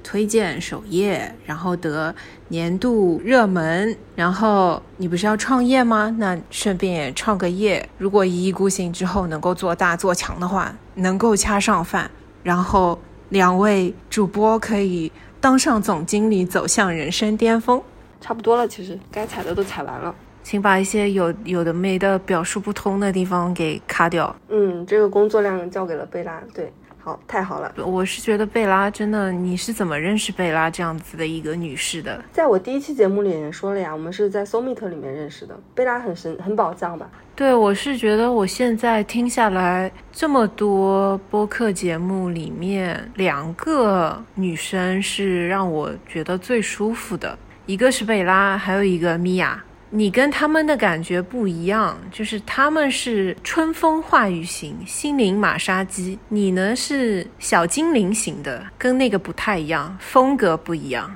[0.04, 2.14] 推荐首页，然后得。
[2.52, 6.16] 年度热门，然后你不是要创业吗？
[6.18, 7.88] 那顺便也创个业。
[8.00, 12.10] 如果一意孤行之后能够做大做强的话，能够掐上饭，
[12.41, 12.97] 然后
[13.30, 17.80] 两位主播可以当上总经理，走向人生巅峰。
[18.20, 24.36] 差不多了，其实该踩的都踩完了，请把一些有有的没的表述不通的地方给卡掉。
[24.47, 26.41] 嗯，这个工作量交给了贝拉。
[26.52, 26.74] 对。
[27.10, 27.74] 好，太好了！
[27.84, 32.24] 我是觉得贝拉真的，你是怎么认识贝拉这样子的一个女士的？
[32.32, 35.60] 在我第一期节目里也说了呀，我们是在 Someet 里面认识的。
[35.74, 37.10] 贝拉很神，很宝藏吧？
[37.36, 47.36] 对，我是觉得我现在听下来这么多播客节目里面，两个女生是让我觉得最舒服的，
[47.66, 49.64] 一个是贝拉，还有一个米娅。
[49.92, 61.12] 你跟他们的感觉不一样，就是他们是春风化雨型心灵马杀鸡，你呢是小精灵型的，跟那个不太一样，风格不一样。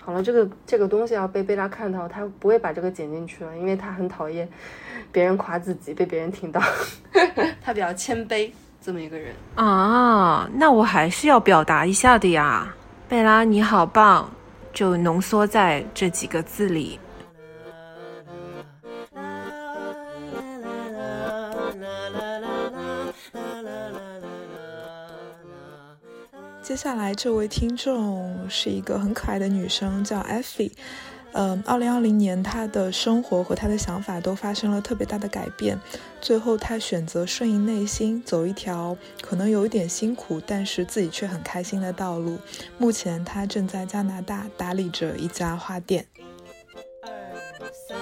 [0.00, 4.48] 好了，这个这个东西要被贝拉看到，他不会把这个剪进去了，因为他很讨厌
[5.12, 6.62] 别人夸自己被别人听到，
[7.62, 8.50] 他比较谦卑
[8.80, 10.48] 这么一个人啊。
[10.54, 12.74] 那我还是要表达一下的呀，
[13.06, 14.30] 贝拉你好棒，
[14.72, 16.98] 就浓缩在这几个字里。
[26.64, 30.72] 接下来这位听众是一个很可爱的女生，叫 Effie。
[31.32, 35.78] 嗯，二零二零年她的生活和她的想法都发生了特别大的改变，
[36.22, 42.38] 最后她选择顺应内心，走一条可能有一点辛苦，但是自己却很开心的道路。
[42.78, 46.06] 目前她正在加拿大打理着一家花店。
[47.60, 47.98] 二三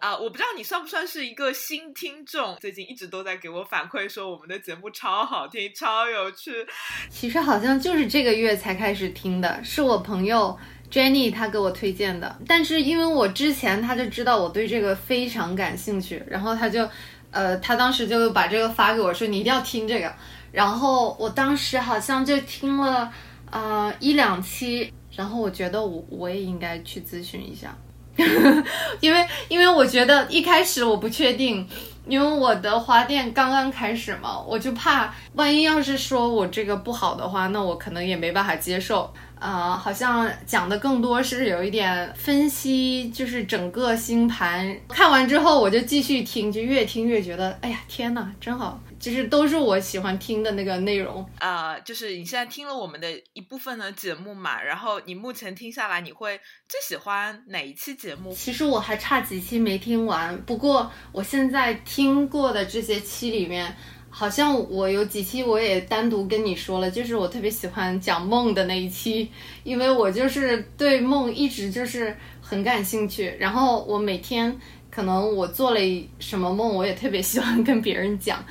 [0.00, 6.66] 啊，我不知道你算不算是一个新听众，最近一直都在给我反馈说我们的节目超好听、超有趣。
[7.08, 10.56] 其实好像就是这个月才开始听的，是我朋友
[10.90, 12.38] Jenny 她给我推荐的。
[12.46, 16.88] 但是因为我之前他就知道我对这个非常感兴趣，然后他就，
[17.30, 20.12] 呃，他当时就把这个发给我说你一定要听这个。
[20.52, 23.12] 然后我当时好像就听了
[23.50, 27.76] 啊一两期，然后我觉得我我也应该去咨询一下。
[29.00, 31.66] 因为，因为我觉得一开始我不确定，
[32.06, 39.12] 因为我的花店刚刚开始嘛，我就怕万一要是说我这个不好的话，那我可能也没办法接受。
[39.38, 44.74] 啊，好像讲的更多是有一点分析，就是整个星盘。
[44.88, 48.80] 看完之后我就继续听，就越听越觉得，哎呀，天呐，真好。
[48.98, 58.32] 就是都是我喜欢听的那个内容啊，就是你现在听了我们的一部分的节目嘛，然后你目前听下来，你会最喜欢哪一期节目？
[58.32, 63.76] 其实我还差几期没听完，不过我现在听过的这些期里面，
[64.08, 69.30] 好像我有几期我也单独跟你说了，就是我特别喜欢讲梦的那一期，
[69.62, 74.58] 因为我就是对梦一直就是很感兴趣，然后我每天
[74.90, 75.80] 可能我做了
[76.18, 78.42] 什么梦，我也特别喜欢跟别人讲。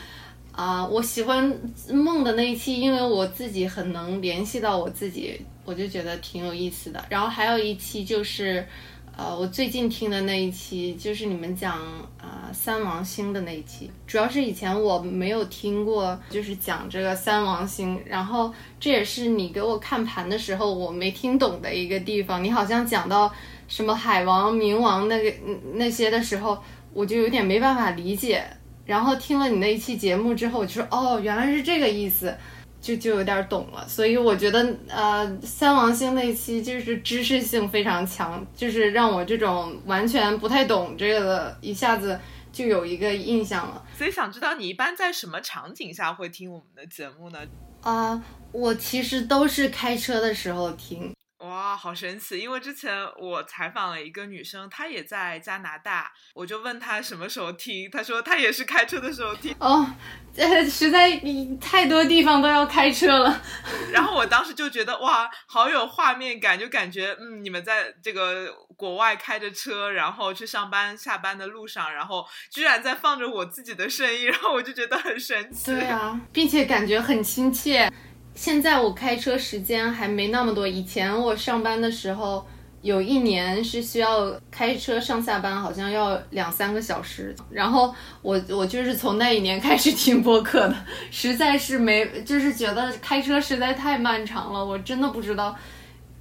[0.56, 1.54] 啊，我喜欢
[1.92, 7.04] 梦的那一期，因为我自己很能联系到我自己，我就觉得挺有意思的。
[7.10, 8.66] 然后还有一期就是，
[9.18, 11.78] 呃，我最近听的那一期，就是你们讲
[12.18, 18.02] 啊三王星的那一期，主要是以前我没有听过，就是讲这个三王星。
[18.06, 22.42] 然后这也是你给我看盘的时候我没听懂的一个地方。
[22.42, 23.30] 你好像讲到
[23.68, 25.34] 什么海王、冥王那个
[25.74, 26.58] 那些的时候，
[26.94, 28.42] 我就有点没办法理解。
[28.86, 32.36] 然后听了你那一期节目之后，我就说哦，原来是这个意思，
[32.80, 33.88] 就就有点懂了。
[33.88, 42.20] 所以我觉得，呃，三王星那一期就是知识性非常强，就是让我这种完全不太懂这个的，一下子
[42.52, 43.84] 就有一个印象了。
[43.98, 47.40] 所以想知道你一般在什么场景下会听我们的节目呢？
[47.82, 51.14] 啊，我其实都是开车的时候听。
[51.48, 52.40] 哇，好神奇！
[52.40, 59.56] 因为之前我采访了一个女生，她也在加拿大，我就问她什么时候听，她说她也是开车的时候听。
[59.60, 59.86] 哦，
[60.36, 61.22] 呃，实在
[61.62, 63.42] 太多地方都要开车了。
[63.92, 75.72] 然后我当时就觉得哇，好有画面感，就感觉嗯，你们在这个国外开着车，然后去上班下班的路上，然后居然在放着我自己的声音，然后我就觉得很神奇。
[75.72, 77.92] 对啊，并且感觉很亲切。
[78.36, 82.46] 现在我开车时间还没那么多，以前我上班的时候
[82.82, 87.34] 有一年是需要开车上下班，好像要两三个小时。
[87.50, 90.76] 然后我我就是从那一年开始听播客的，
[91.10, 95.56] 实在是没，就是觉得开车实在太漫长了，我真的不知道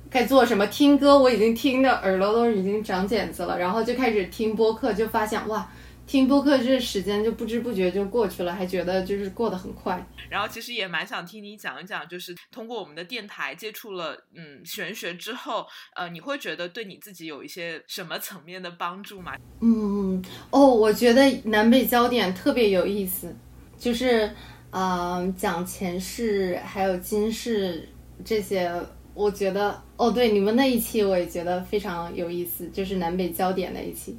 [0.08, 0.64] 该做什么。
[0.68, 5.68] 听歌我已经听的耳朵都已经长茧子了，然后就开始听播客，就发现哇。
[6.06, 10.06] 听播客这时间就不知不觉就过去了，还觉得就是过得很快。
[10.28, 19.34] 然后其实也蛮想听你讲一讲，就是通过我们的电台接触了嗯玄学之后，呃，你会觉得对你自己有一些什么层面的帮助吗？
[19.60, 23.34] 嗯哦，我觉得南北焦点特别有意思，
[23.78, 24.30] 就是
[24.70, 27.88] 嗯讲前世还有今世
[28.24, 28.70] 这些，
[29.14, 34.18] 我觉得哦对，你们那一期我也觉得非常有意思，就是南北焦点那一期。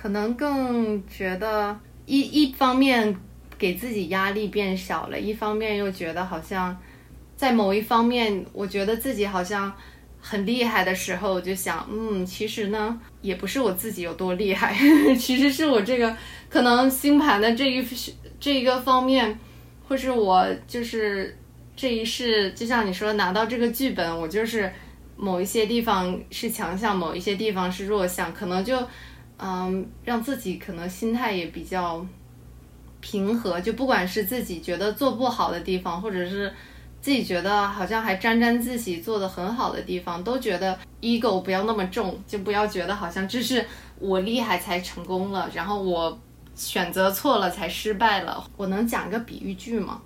[0.00, 3.14] 可能更觉得一一方面
[3.58, 6.74] 给自己压力变小了，一方面又觉得好像
[7.36, 9.70] 在某一方面，我觉得自己好像
[10.18, 14.74] 很厉害的时候，我就想，嗯，其实呢，也不是我自己有多厉害，
[15.18, 16.16] 其实是我这个
[16.48, 17.84] 可能星盘的这一
[18.40, 19.38] 这一个方面，
[19.86, 21.36] 或是我就是
[21.76, 24.72] 这一世，就像你说拿到这个剧本，我就是。
[25.22, 28.82] 某一些地方是强项，某一些地方是弱项，可能就
[29.40, 32.04] 嗯让自己可能心态也比较
[33.00, 36.52] 平和，就不管是自己觉得做不好的地方，或者是
[37.00, 43.64] 自己觉得好像还沾沾自喜做的很好的地方，都觉得 ego 不要那么重，就不要觉得好像这是
[43.98, 46.18] 我厉害才成功了，然后我
[46.54, 48.46] 选择错了才失败了。
[48.58, 50.02] 我能讲个比喻句吗？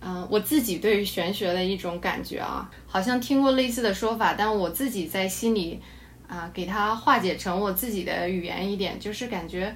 [0.00, 5.80] 嗯、我自己对于玄学的一种感觉啊，好像听过类似的说法，但我自己在心里
[6.28, 9.74] 啊、给它化解成我自己的语言一点，就是感觉，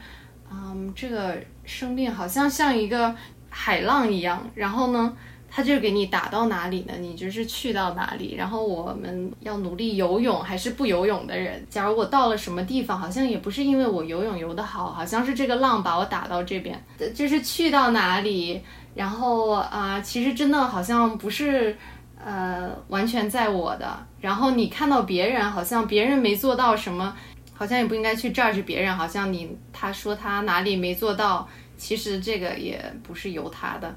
[0.51, 1.35] 嗯，这个
[1.65, 3.15] 生命好像像一个
[3.49, 5.17] 海浪一样，然后呢，
[5.51, 8.35] 它就给你打到哪里呢，你就是去到哪里。
[8.35, 16.79] 然后我们要努力游泳还是不游泳的人，假如我到了什么地方，好像也不是因为我游泳游得好，好像是这个浪把我打到这边，
[17.15, 18.61] 就是去到哪里。
[18.95, 21.75] 然后啊、其实真的好像不是
[22.23, 24.07] 呃完全在我的。
[24.23, 27.15] 然后你看到别人，好像别人没做到什么，
[27.53, 31.47] 好像也不应该去 judge 别人，好像你他说他哪里没做到，
[31.77, 33.95] 其实这个也不是由他的。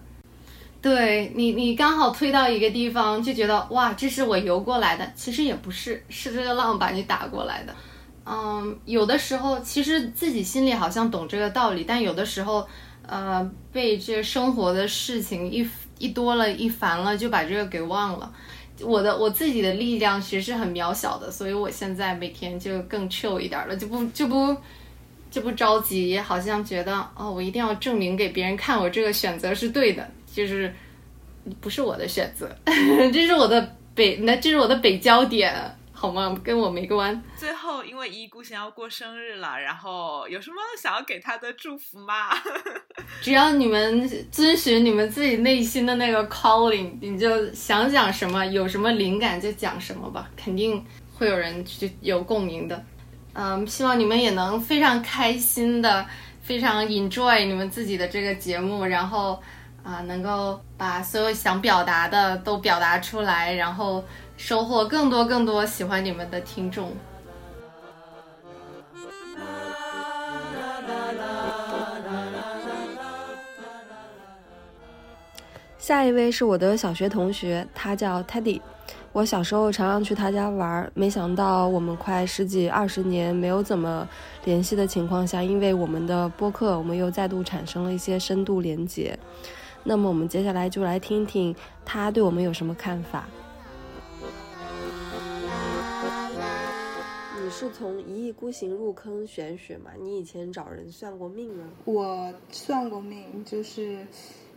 [0.82, 7.76] 对你，你刚好推到一个地方，就觉得哇，这是我游过来的，其实也不是，是这个浪把你打过来的。
[8.26, 12.68] 嗯，有的时候其实自己心里好像懂这个道理，但有的时候，
[13.08, 15.68] 呃，被这生活的事情一
[16.00, 18.32] 一多了，一烦了，就把这个给忘了。
[18.82, 24.56] 我的我自己的力量其实是很渺小的，所以我现在每天就更 chill 一点了，就不就不
[25.32, 30.74] 就不着急，好像觉得哦，我一定要证明给别人看我这个选择是对的，就是
[31.62, 32.50] 不是我的选择，
[33.14, 35.54] 这是我的北，那这是我的北焦点，
[36.06, 36.39] 好吗？
[36.43, 37.20] 跟我没关。
[37.36, 42.30] 最后，因为一意孤行要过生日了，然后有什么想要给他的祝福吗？
[43.22, 50.86] 只要你们遵循你们自己内心的那个 calling，你就想讲什么，有什么灵感就讲什么吧，肯定
[51.18, 52.84] 会有人去有共鸣的。
[53.34, 56.06] 嗯，希望你们也能非常开心的，
[56.41, 59.41] 非常 enjoy 你们自己的这个节目，然后
[59.84, 64.03] 啊、能够把所有想表达的都表达出来，然后
[64.38, 66.92] 收获更多更多喜欢你们的听众。
[75.78, 78.60] 下一位是我的小学同学，他叫 Teddy。
[79.12, 84.08] 我小时候常常去他家玩，没想到我们快十几二十年没有怎么
[84.44, 89.18] 联系的情况下，因为我们的播客，我们又再度产生了一些深度连接。
[89.84, 91.56] 那么我们接下来就来听听
[91.86, 93.26] 他对我们有什么看法。
[97.58, 99.91] 是从一意孤行入坑玄学嘛？
[99.97, 101.64] 你以前找人算过命吗？
[101.86, 104.06] 我算过命，就是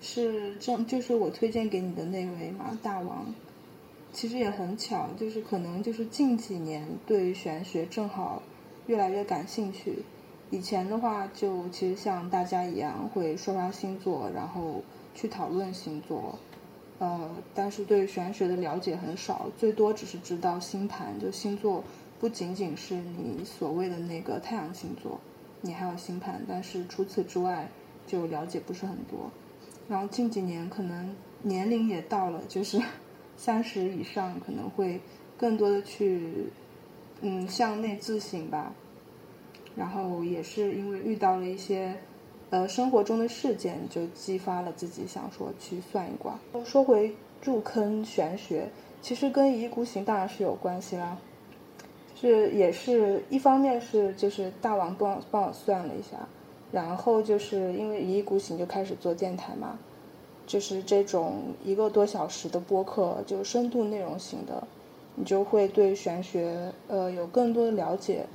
[0.00, 3.32] 是正就是我推荐给你的那位嘛，大王。
[4.12, 8.42] 其实也很巧，就是可能就是近几年对玄学正好
[8.88, 10.02] 越来越感兴趣。
[10.50, 14.82] 以前的话，就其实像大家一样会刷刷星座，然后
[15.14, 16.36] 去讨论星座，
[16.98, 21.84] 呃，但是对玄学的了解很少，最多只是知道星盘，就星座
[22.18, 25.20] 不仅仅是你所谓的那个太阳星座，
[25.60, 27.68] 你还有星盘，但是除此之外
[28.06, 29.30] 就了解不是很多。
[29.88, 32.80] 然后近几年可能年龄也到了，就是
[33.36, 35.00] 三十以上，可能会
[35.36, 36.46] 更多的去
[37.20, 38.72] 嗯向内自省吧。
[39.76, 41.94] 然后也是因为遇到了一些
[42.50, 46.36] 呃生活中的事件，就激发了自己想说去算一卦。
[46.64, 47.14] 说回
[47.44, 48.68] 入坑玄学，
[49.00, 51.16] 其实跟一意孤行当然是有关系啦。
[52.20, 56.28] 是也是一方面是就是大王帮我帮我算了一下，
[56.72, 59.78] 然后就是因为一意孤行就开始做电台嘛，
[60.46, 64.66] 就是这种一个多小时的播客，就深度内容型的，
[65.14, 68.26] 你就会对玄学呃有更多的了解，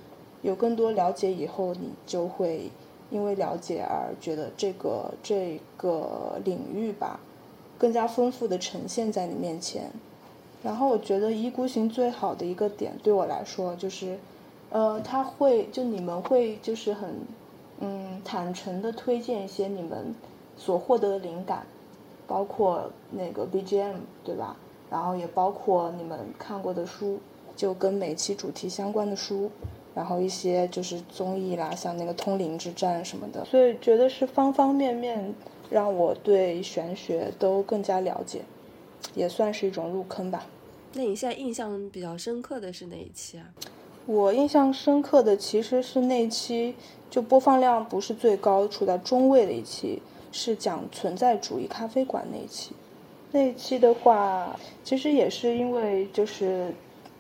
[0.42, 2.70] 有更多了解以后，你就会
[3.10, 7.20] 因为了解而觉得这个这个领域吧，
[7.78, 9.92] 更加丰富的呈现在你面前。
[10.64, 14.18] 然后我觉得一孤行最好的一个点对我来说就是，
[14.70, 17.10] 呃，他会就你们会就是很
[17.82, 20.16] 嗯坦诚的推荐一些你们
[20.56, 21.66] 所获得的灵感，
[22.26, 24.56] 包括那个 BGM 对吧？
[24.90, 27.20] 然后也包括你们看过的书，
[27.56, 29.50] 就跟每期主题相关的书，
[29.96, 35.34] 然后一些就是综艺啦，像那个《通灵之战》什么的，所以觉得是方方面面
[35.70, 38.44] 让我对玄学都更加了解，
[39.16, 40.46] 也算是一种入坑吧。
[40.94, 43.46] 那你现在印象比较深刻的是哪一期啊？
[44.06, 46.76] 我印象深刻的其实是那期，
[47.10, 50.02] 就播放量不是最高，处在中位的一期，
[50.32, 52.74] 是讲存在主义咖啡馆那一期。
[53.32, 56.72] 那一期的话，其实也是因为就是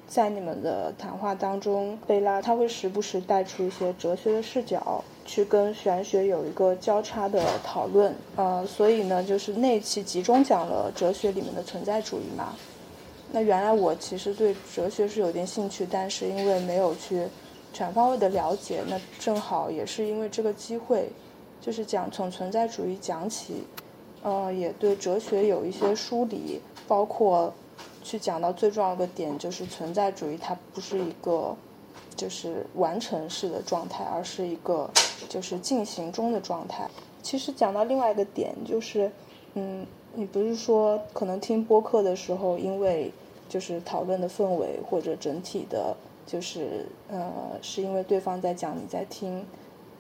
[0.07, 8.13] 在你们的谈话当中，贝拉他会时不时带出一些哲学的视角，去跟玄学有一个交叉的讨论。
[8.35, 12.53] 呃，所以呢，就是那期集中讲了哲学里面的存在主义嘛。
[13.31, 17.27] 那原来我其实对哲学是有点兴趣，但是因为没有去
[17.73, 21.09] 全方位的了解，那正好也是因为这个机会，
[21.61, 23.63] 就是讲从存在主义讲起，
[24.21, 27.53] 呃，也对哲学有一些梳理，包括。
[28.05, 31.55] 去讲到最重要的点，就是存在主义，它不是一个
[32.17, 34.89] 就是完成式的状态，而是一个
[35.27, 36.89] 就是进行中的状态。
[37.21, 39.11] 其实讲到另外一个点，就是
[39.53, 43.11] 嗯，你不是说可能听播客的时候，因为
[43.47, 45.95] 就是讨论的氛围或者整体的，
[46.25, 49.45] 就是呃，是因为对方在讲，你在听，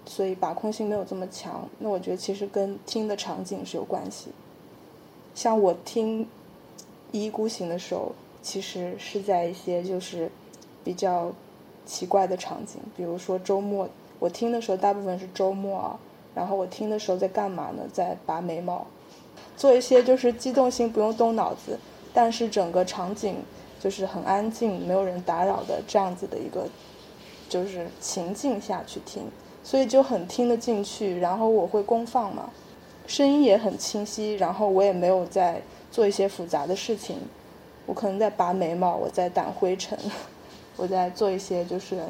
[0.05, 1.67] 所以把控性没有这么强。
[1.79, 4.31] 那我觉得其实跟听的场景是有关系。
[5.35, 6.27] 像我听。
[7.15, 8.11] 一意孤行的时候，
[8.41, 10.31] 其实是在一些就是
[10.83, 11.31] 比较
[11.85, 13.87] 奇怪的场景，比如说周末，
[14.23, 15.99] 我听的时候大部分是周末啊，
[16.33, 17.83] 然后我听的时候在干嘛呢？
[17.91, 18.87] 在拔眉毛，
[19.57, 21.77] 做一些就是机动性不用动脑子，
[22.13, 23.35] 但是整个场景
[23.81, 26.65] 就是很安静，没有人打扰的这样子的一个
[27.49, 29.23] 就是情境下去听，
[29.61, 31.19] 所以就很听得进去。
[31.19, 32.49] 然后我会公放嘛，
[33.05, 35.61] 声音也很清晰，然后我也没有在。
[35.91, 37.17] 做一些复杂的事情，
[37.85, 39.95] 我可能在拔眉毛，我在掸灰尘，
[40.75, 42.01] 我在做一些就是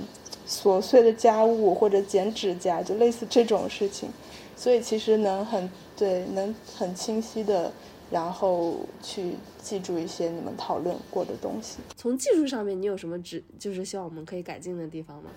[0.48, 4.10] 琐碎的家务或者剪指甲，就类似这种事情。
[4.56, 7.72] 所以其实能很对，能很清晰的，
[8.12, 11.78] 然后去记住一些你们讨论过的东西。
[11.98, 15.30] 从技术上面，你有什么指就是希望我们可以改进的地方吗？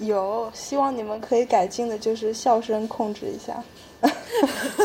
[0.00, 3.62] 有，希望你们可以改进的就是笑声控制一下。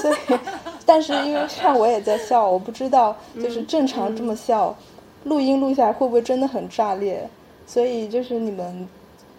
[0.02, 0.40] 所以，
[0.86, 4.76] 但是因为像我也在笑，我不知道就是正常这么笑，
[5.26, 7.30] 录音录下来会不会真的很炸裂？
[7.68, 8.88] 所以就是你们，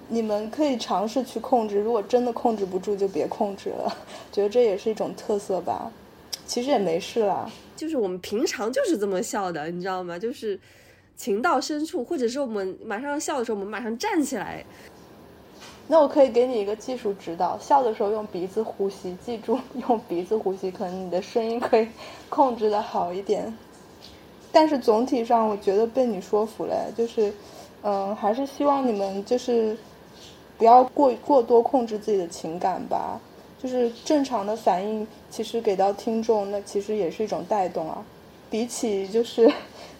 [0.08, 3.96] 你们可以尝试去控制，如果真的控制不住就别控制了。
[4.30, 5.90] 觉得这也是一种特色吧。
[6.46, 10.18] 其实也没事啦，就是我们平常就是这么笑的，你知道吗？
[10.18, 10.60] 就是
[11.16, 14.62] 情到深处，或者是我们马上要笑的时候，我们马上站起来。
[15.88, 21.88] 那我可以给你一个技术指导，笑的时候用鼻子呼吸，记住 用鼻子呼吸，可能你的声音可以
[22.28, 23.56] 控制的好一点。
[24.52, 27.32] 但是总体上，我觉得被你说服了，就是，
[27.82, 29.76] 嗯，还是希望你们就是
[30.58, 33.20] 不要过过多控制自己的情感吧。
[33.58, 38.04] 就是正常的反应，其实给到听众，那其实也是一种带动啊。
[38.50, 39.50] 比起就是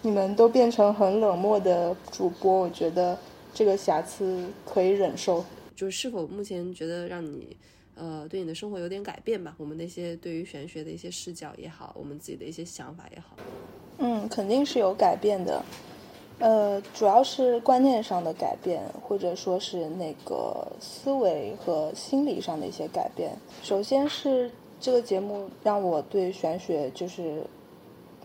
[0.03, 3.19] 你们都变成很冷漠的主播，我觉得
[3.55, 5.43] 这个瑕疵可以忍受。
[5.75, 7.57] 就是是否目前觉得让你，
[7.95, 9.55] 呃，对你的生活有点改变吧？
[9.57, 13.35] 我们那些对于玄学的一些视角也好，我们自己的一些想法也好，
[13.99, 15.65] 嗯，肯定是有改变的，
[16.39, 23.37] 呃，主要是观念上的改变，或者说是那个思维和心理上的一些改变。
[23.63, 27.45] 首先是这个节目让我对玄学就是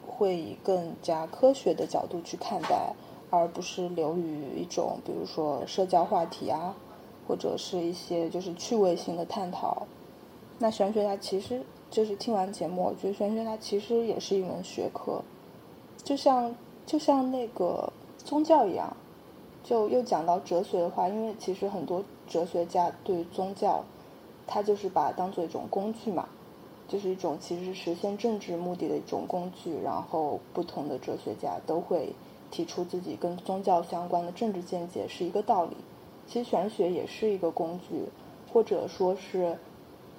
[0.05, 2.93] 会以更加科学的角度去看待，
[3.29, 6.75] 而不是流于一种比如说社交话题啊。
[7.27, 9.85] 或者是一些就是趣味性的探讨，
[10.57, 15.21] 那玄学它其实就是听完节目，我觉得玄学它其实也是一门学科，
[16.03, 16.55] 就像
[16.87, 17.93] 就像那个
[18.29, 18.95] 宗教一样，
[19.63, 23.83] 就又讲到哲学的话，因为其实很多哲学家对宗教，
[24.45, 26.29] 他就是把当做一种工具嘛，
[26.87, 32.13] 就是一种其实实现政治目的的一种工具，然后不同的哲学家都会
[32.51, 35.75] 提出自己跟宗教相关的政治见解，是一个道理。
[36.27, 38.03] 其实玄学也是一个工具，
[38.53, 39.57] 或者说是，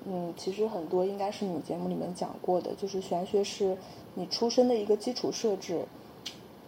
[0.05, 3.79] 嗯，其实很多应该是你节目里面讲过的，就是玄学是
[4.15, 5.87] 你出生的一个基础设置，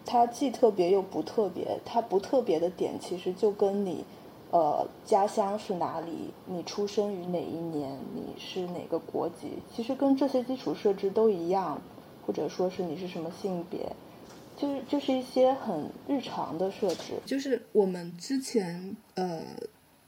[0.04, 1.78] 它既特别又不特别。
[1.84, 4.04] 它不特别的点其实就跟你，
[4.50, 11.80] 呃，家乡是哪里，你出生于哪一年，你是哪个国籍，其实跟这些基础设置都一样，
[12.26, 13.80] 或者说是你是什么性别。
[14.54, 19.42] 就是就是一些很日常的设置，就是我们之前呃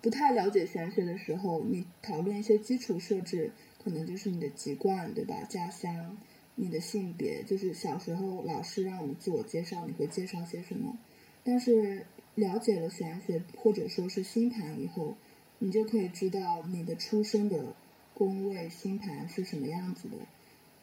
[0.00, 3.50] 不太了解玄学的时候，你讨论一些基础设置，
[3.82, 5.34] 可能就是你的籍贯对吧？
[5.48, 6.16] 家乡，
[6.54, 10.96] 你的性别，就是小时候老师让我们自我介绍，你会介绍些什么？
[11.42, 15.16] 但是了解了玄学或者说是星盘以后，
[15.58, 17.74] 你就可以知道你的出生的
[18.14, 20.16] 宫位星盘是什么样子的。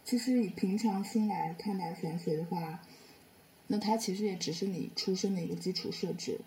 [0.03, 2.81] 其实以平常心来看待玄学的话。
[3.67, 6.41] 那它其实也只是你出生的一个基础设置，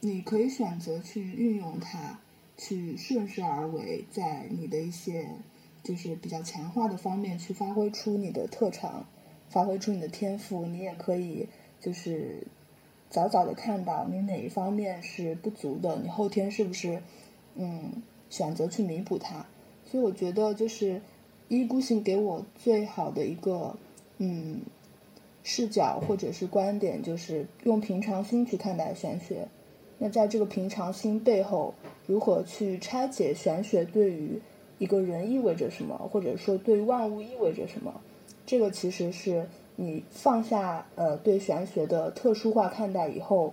[0.00, 2.18] 你可以选择去运用它，
[2.58, 5.28] 去顺势而为，在你的一些
[5.82, 9.06] 就是比较强化的方面去发挥出你的特长，
[9.48, 10.66] 发挥出你的天赋。
[10.66, 11.48] 你也可以
[11.80, 12.46] 就是
[13.08, 17.02] 早早的看到你哪一方面是不足的，你后天是不是
[17.54, 19.46] 嗯选择去弥补它。
[19.84, 21.00] 所以我觉得就是
[21.48, 23.76] 一意孤行给我最好的一个
[24.18, 24.60] 嗯
[25.42, 29.48] 视角或者是观点，就是用平常心去看待玄学。
[29.98, 31.74] 那在这个平常心背后，
[32.06, 34.40] 如何去拆解玄学对于
[34.80, 38.00] 一个人意味着什么，或者说对万物意味着什么？
[38.46, 39.46] 这个其实是
[39.76, 43.52] 你放下呃对玄学的特殊化看待以后，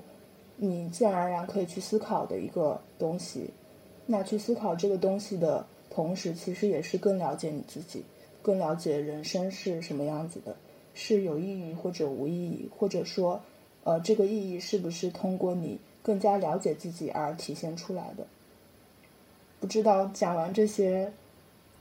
[0.55, 3.49] 你自然而然可以去思考的一个东西。
[4.05, 8.05] 那去思考这个东西的同时，其实也是更了解你自己，
[8.41, 10.55] 更了解人生是什么样子的，
[10.93, 13.41] 是有意义或者无意义，或者说
[13.83, 18.25] 呃这个意义是不是通过你更加了解自己而体现出来的？
[19.59, 21.11] 不知道讲完这些，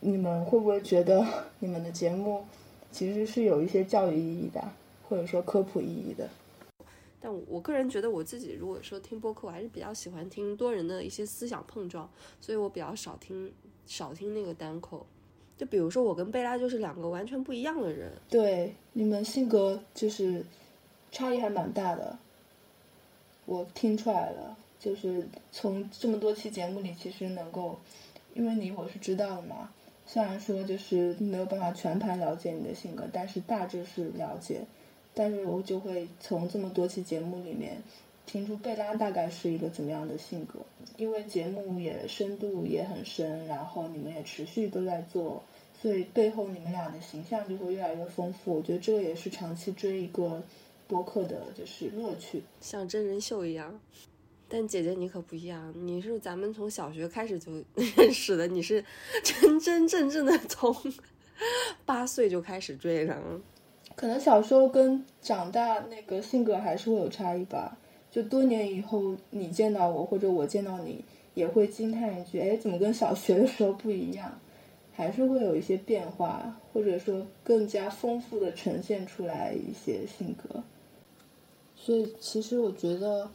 [0.01, 1.24] 你们会不会觉得
[1.59, 2.44] 你们的节目
[2.90, 4.62] 其实是有一些教育意义的，
[5.09, 6.28] 或者说科普意义的？
[7.20, 12.09] 但我个人觉得，我自己如果说听播客，我还是比较喜欢听多人的一些思想碰撞，
[12.40, 13.53] 所以我比较少听
[13.86, 15.05] 少听那个单口。
[15.57, 18.12] 就比如说，我跟贝拉就是两个完全不一样的人。
[18.28, 20.44] 对，你们性格就是
[21.11, 22.19] 差异还蛮大的，
[23.47, 24.57] 我听出来了。
[24.87, 27.77] 就是从这么多期节目里，其实能够，
[28.35, 29.69] 因为你我是知道的嘛。
[30.07, 34.61] 虽然说就是没有办法全盘了解你的性格，但是大致是了解。
[35.13, 37.83] 但是我就会从这么多期节目里面
[38.27, 40.61] 听出贝拉大概是一个怎么样的性格，
[40.97, 45.43] 因为节目也深度也很深，然后你们也持续都在做，
[45.83, 48.55] 所以背后你们俩的形象就会越来越丰富。
[48.55, 50.41] 我觉得这个也是长期追一个
[50.87, 53.81] 播客的就是乐趣，像真人秀一样。
[54.48, 57.52] 但姐姐你可不一样，你是咱们从小学开始就
[57.97, 58.85] 认识的，你是
[59.23, 60.74] 真真正正的从
[61.85, 63.16] 八岁就开始追的。
[63.94, 67.77] 可能小时候跟长大那个性格还是会有差异吧。
[68.10, 71.05] 就多年以后，你见到我或者我见到你，
[71.35, 74.39] 也会惊叹一句：“哎，怎么跟小学的时候不一样？”
[74.94, 80.62] 还是会有一些变化，或者说更加丰富的呈现出来一些性格。
[81.74, 83.31] 所以，其实我觉得，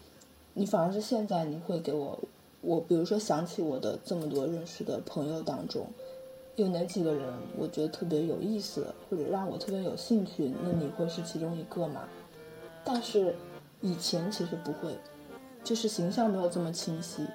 [0.53, 2.19] 你反而是现在你会给我，
[2.61, 5.87] 我比如说想起我的这么多认识的朋友当中。
[6.57, 10.51] 有哪几个人我觉得特别有意思，或者让我特别有兴趣？
[10.61, 12.01] 那你会是其中一个吗？
[12.83, 13.33] 但是
[13.79, 14.97] 以前其实不会，
[15.63, 17.25] 就是形象没有这么清晰。